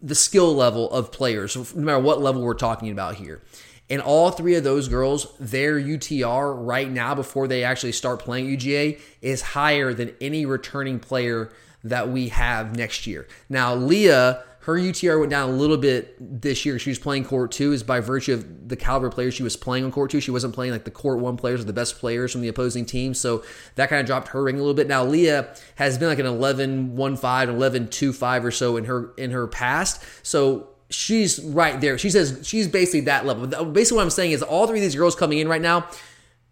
[0.00, 3.42] the skill level of players, no matter what level we're talking about here.
[3.90, 8.46] And all three of those girls, their UTR right now, before they actually start playing
[8.46, 11.50] UGA, is higher than any returning player
[11.82, 13.26] that we have next year.
[13.48, 16.76] Now, Leah her UTR went down a little bit this year.
[16.76, 19.84] She was playing court two, is by virtue of the caliber players she was playing
[19.84, 20.20] on court two.
[20.20, 22.84] She wasn't playing like the court one players or the best players from the opposing
[22.84, 23.14] team.
[23.14, 23.44] So
[23.76, 24.88] that kind of dropped her ring a little bit.
[24.88, 28.86] Now Leah has been like an 11 1 5, 11 2 5 or so in
[28.86, 30.02] her in her past.
[30.24, 31.96] So she's right there.
[31.96, 33.46] She says she's basically that level.
[33.66, 35.86] Basically, what I'm saying is all three of these girls coming in right now,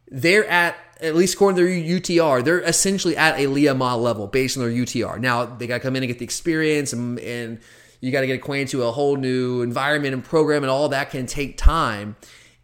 [0.06, 4.28] they're at at least according to their UTR, they're essentially at a Leah Ma level
[4.28, 5.18] based on their UTR.
[5.18, 7.58] Now they got to come in and get the experience and, and
[8.04, 11.10] you got to get acquainted to a whole new environment and program, and all that
[11.10, 12.16] can take time.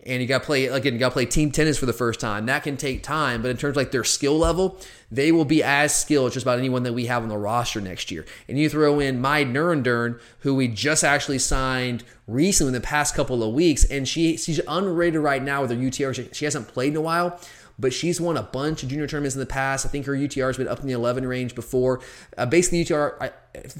[0.04, 0.92] and you got to play again.
[0.92, 2.46] You got to play team tennis for the first time.
[2.46, 4.78] That can take time, but in terms of like their skill level,
[5.10, 7.80] they will be as skilled as just about anyone that we have on the roster
[7.80, 8.24] next year.
[8.48, 13.14] And you throw in Mai Nirundorn, who we just actually signed recently in the past
[13.14, 16.14] couple of weeks, and she she's unrated right now with her UTR.
[16.14, 17.40] She, she hasn't played in a while
[17.80, 19.86] but she's won a bunch of junior tournaments in the past.
[19.86, 22.00] I think her UTR has been up in the 11 range before.
[22.36, 23.32] Uh, basically, UTR, I,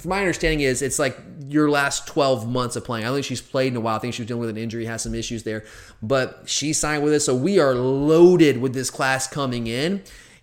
[0.04, 3.04] my understanding, is it's like your last 12 months of playing.
[3.04, 3.96] I don't think she's played in a while.
[3.96, 5.64] I think she was dealing with an injury, has some issues there,
[6.02, 7.26] but she signed with us.
[7.26, 10.02] So we are loaded with this class coming in.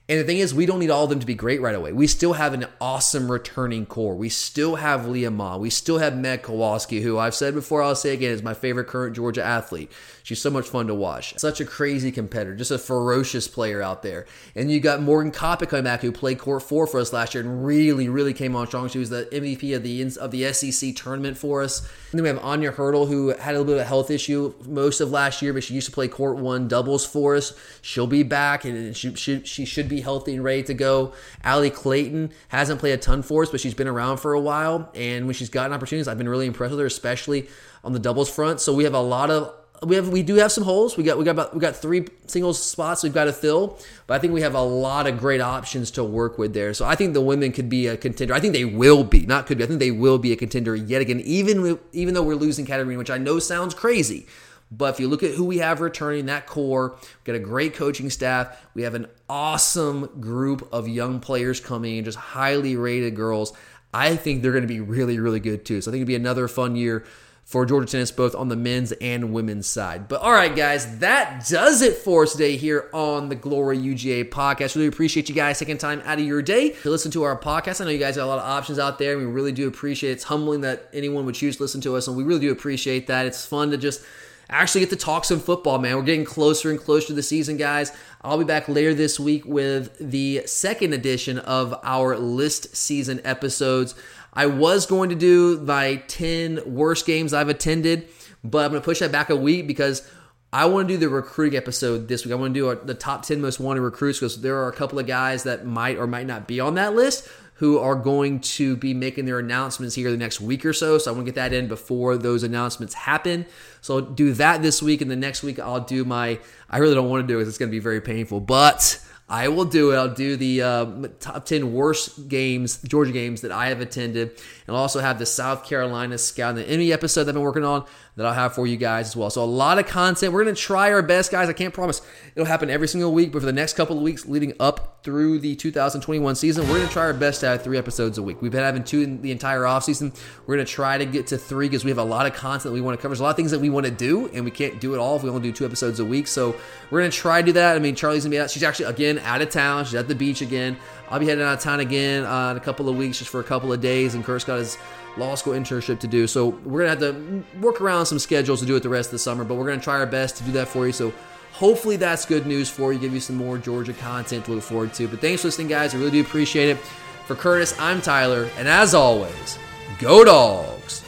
[0.09, 1.91] And the thing is, we don't need all of them to be great right away.
[1.91, 4.15] We still have an awesome returning core.
[4.15, 5.57] We still have Leah Ma.
[5.57, 8.87] We still have Meg Kowalski, who I've said before, I'll say again, is my favorite
[8.87, 9.91] current Georgia athlete.
[10.28, 11.39] She's so much fun to watch.
[11.39, 14.25] Such a crazy competitor, just a ferocious player out there.
[14.55, 17.45] And you got Morgan Kopic coming back, who played court four for us last year
[17.45, 18.89] and really, really came on strong.
[18.89, 21.80] She was the MVP of the of the SEC tournament for us.
[21.80, 24.53] And then we have Anya Hurdle, who had a little bit of a health issue
[24.65, 27.53] most of last year, but she used to play court one doubles for us.
[27.82, 31.13] She'll be back, and she should she should be healthy and ready to go.
[31.45, 34.91] Allie Clayton hasn't played a ton for us, but she's been around for a while,
[34.93, 37.47] and when she's gotten opportunities, I've been really impressed with her, especially
[37.82, 38.59] on the doubles front.
[38.59, 39.53] So we have a lot of
[39.84, 40.97] we have we do have some holes.
[40.97, 44.15] We got we got about we got three singles spots we've got to fill, but
[44.15, 46.73] I think we have a lot of great options to work with there.
[46.73, 48.34] So I think the women could be a contender.
[48.34, 49.63] I think they will be, not could be.
[49.63, 52.97] I think they will be a contender yet again, even even though we're losing Katarina,
[52.97, 54.25] which I know sounds crazy.
[54.69, 57.73] But if you look at who we have returning, that core, we've got a great
[57.73, 58.65] coaching staff.
[58.73, 63.53] We have an awesome group of young players coming in, just highly rated girls.
[63.93, 65.80] I think they're going to be really, really good too.
[65.80, 67.05] So I think it'll be another fun year
[67.47, 70.09] for Georgia tennis, both on the men's and women's side.
[70.09, 74.29] But all right, guys, that does it for us today here on the Glory UGA
[74.29, 74.75] podcast.
[74.75, 77.79] Really appreciate you guys taking time out of your day to listen to our podcast.
[77.79, 79.13] I know you guys got a lot of options out there.
[79.13, 80.13] And we really do appreciate it.
[80.15, 83.07] It's humbling that anyone would choose to listen to us, and we really do appreciate
[83.07, 83.25] that.
[83.25, 84.03] It's fun to just
[84.49, 85.95] actually get to talk some football, man.
[85.95, 87.93] We're getting closer and closer to the season, guys.
[88.21, 93.95] I'll be back later this week with the second edition of our list season episodes.
[94.38, 98.07] I was going to do my 10 worst games I've attended,
[98.43, 100.07] but I'm going to push that back a week because
[100.53, 102.33] I want to do the recruiting episode this week.
[102.33, 104.99] I want to do the top 10 most wanted recruits because there are a couple
[104.99, 108.75] of guys that might or might not be on that list who are going to
[108.75, 110.99] be making their announcements here the next week or so.
[110.99, 113.47] So I want to get that in before those announcements happen.
[113.81, 116.39] So I'll do that this week, and the next week I'll do my.
[116.69, 119.49] I really don't want to do it; it's going to be very painful, but I
[119.49, 119.97] will do it.
[119.97, 120.86] I'll do the uh,
[121.19, 124.30] top 10 worst games, Georgia games that I have attended.
[124.30, 127.65] And I'll also have the South Carolina Scout and the episode that I've been working
[127.65, 127.86] on
[128.18, 129.30] that I'll have for you guys as well.
[129.30, 130.34] So a lot of content.
[130.34, 131.49] We're going to try our best, guys.
[131.49, 132.01] I can't promise
[132.36, 135.38] it'll happen every single week, but for the next couple of weeks leading up through
[135.38, 138.41] the 2021 season, we're going to try our best to have three episodes a week.
[138.41, 140.18] We've been having two in the entire offseason.
[140.47, 142.63] We're going to try to get to three because we have a lot of content
[142.63, 143.13] that we want to cover.
[143.13, 144.97] There's a lot of things that we want to do, and we can't do it
[144.97, 146.26] all if we only do two episodes a week.
[146.26, 146.55] So
[146.89, 147.76] we're going to try to do that.
[147.76, 148.49] I mean, Charlie's going to be out.
[148.49, 149.86] She's actually, again, out of town.
[149.86, 150.76] She's at the beach again.
[151.11, 153.39] I'll be heading out of town again uh, in a couple of weeks just for
[153.41, 154.76] a couple of days, and Kurt's got his
[155.18, 156.28] law school internship to do.
[156.28, 159.13] So we're gonna have to work around some schedules to do it the rest of
[159.13, 160.93] the summer, but we're gonna try our best to do that for you.
[160.93, 161.13] So
[161.53, 164.93] hopefully that's good news for you, give you some more Georgia content to look forward
[164.93, 165.07] to.
[165.07, 165.93] But thanks for listening, guys.
[165.93, 166.78] I really do appreciate it.
[167.26, 169.59] For Curtis, I'm Tyler, and as always,
[169.99, 171.03] go dogs.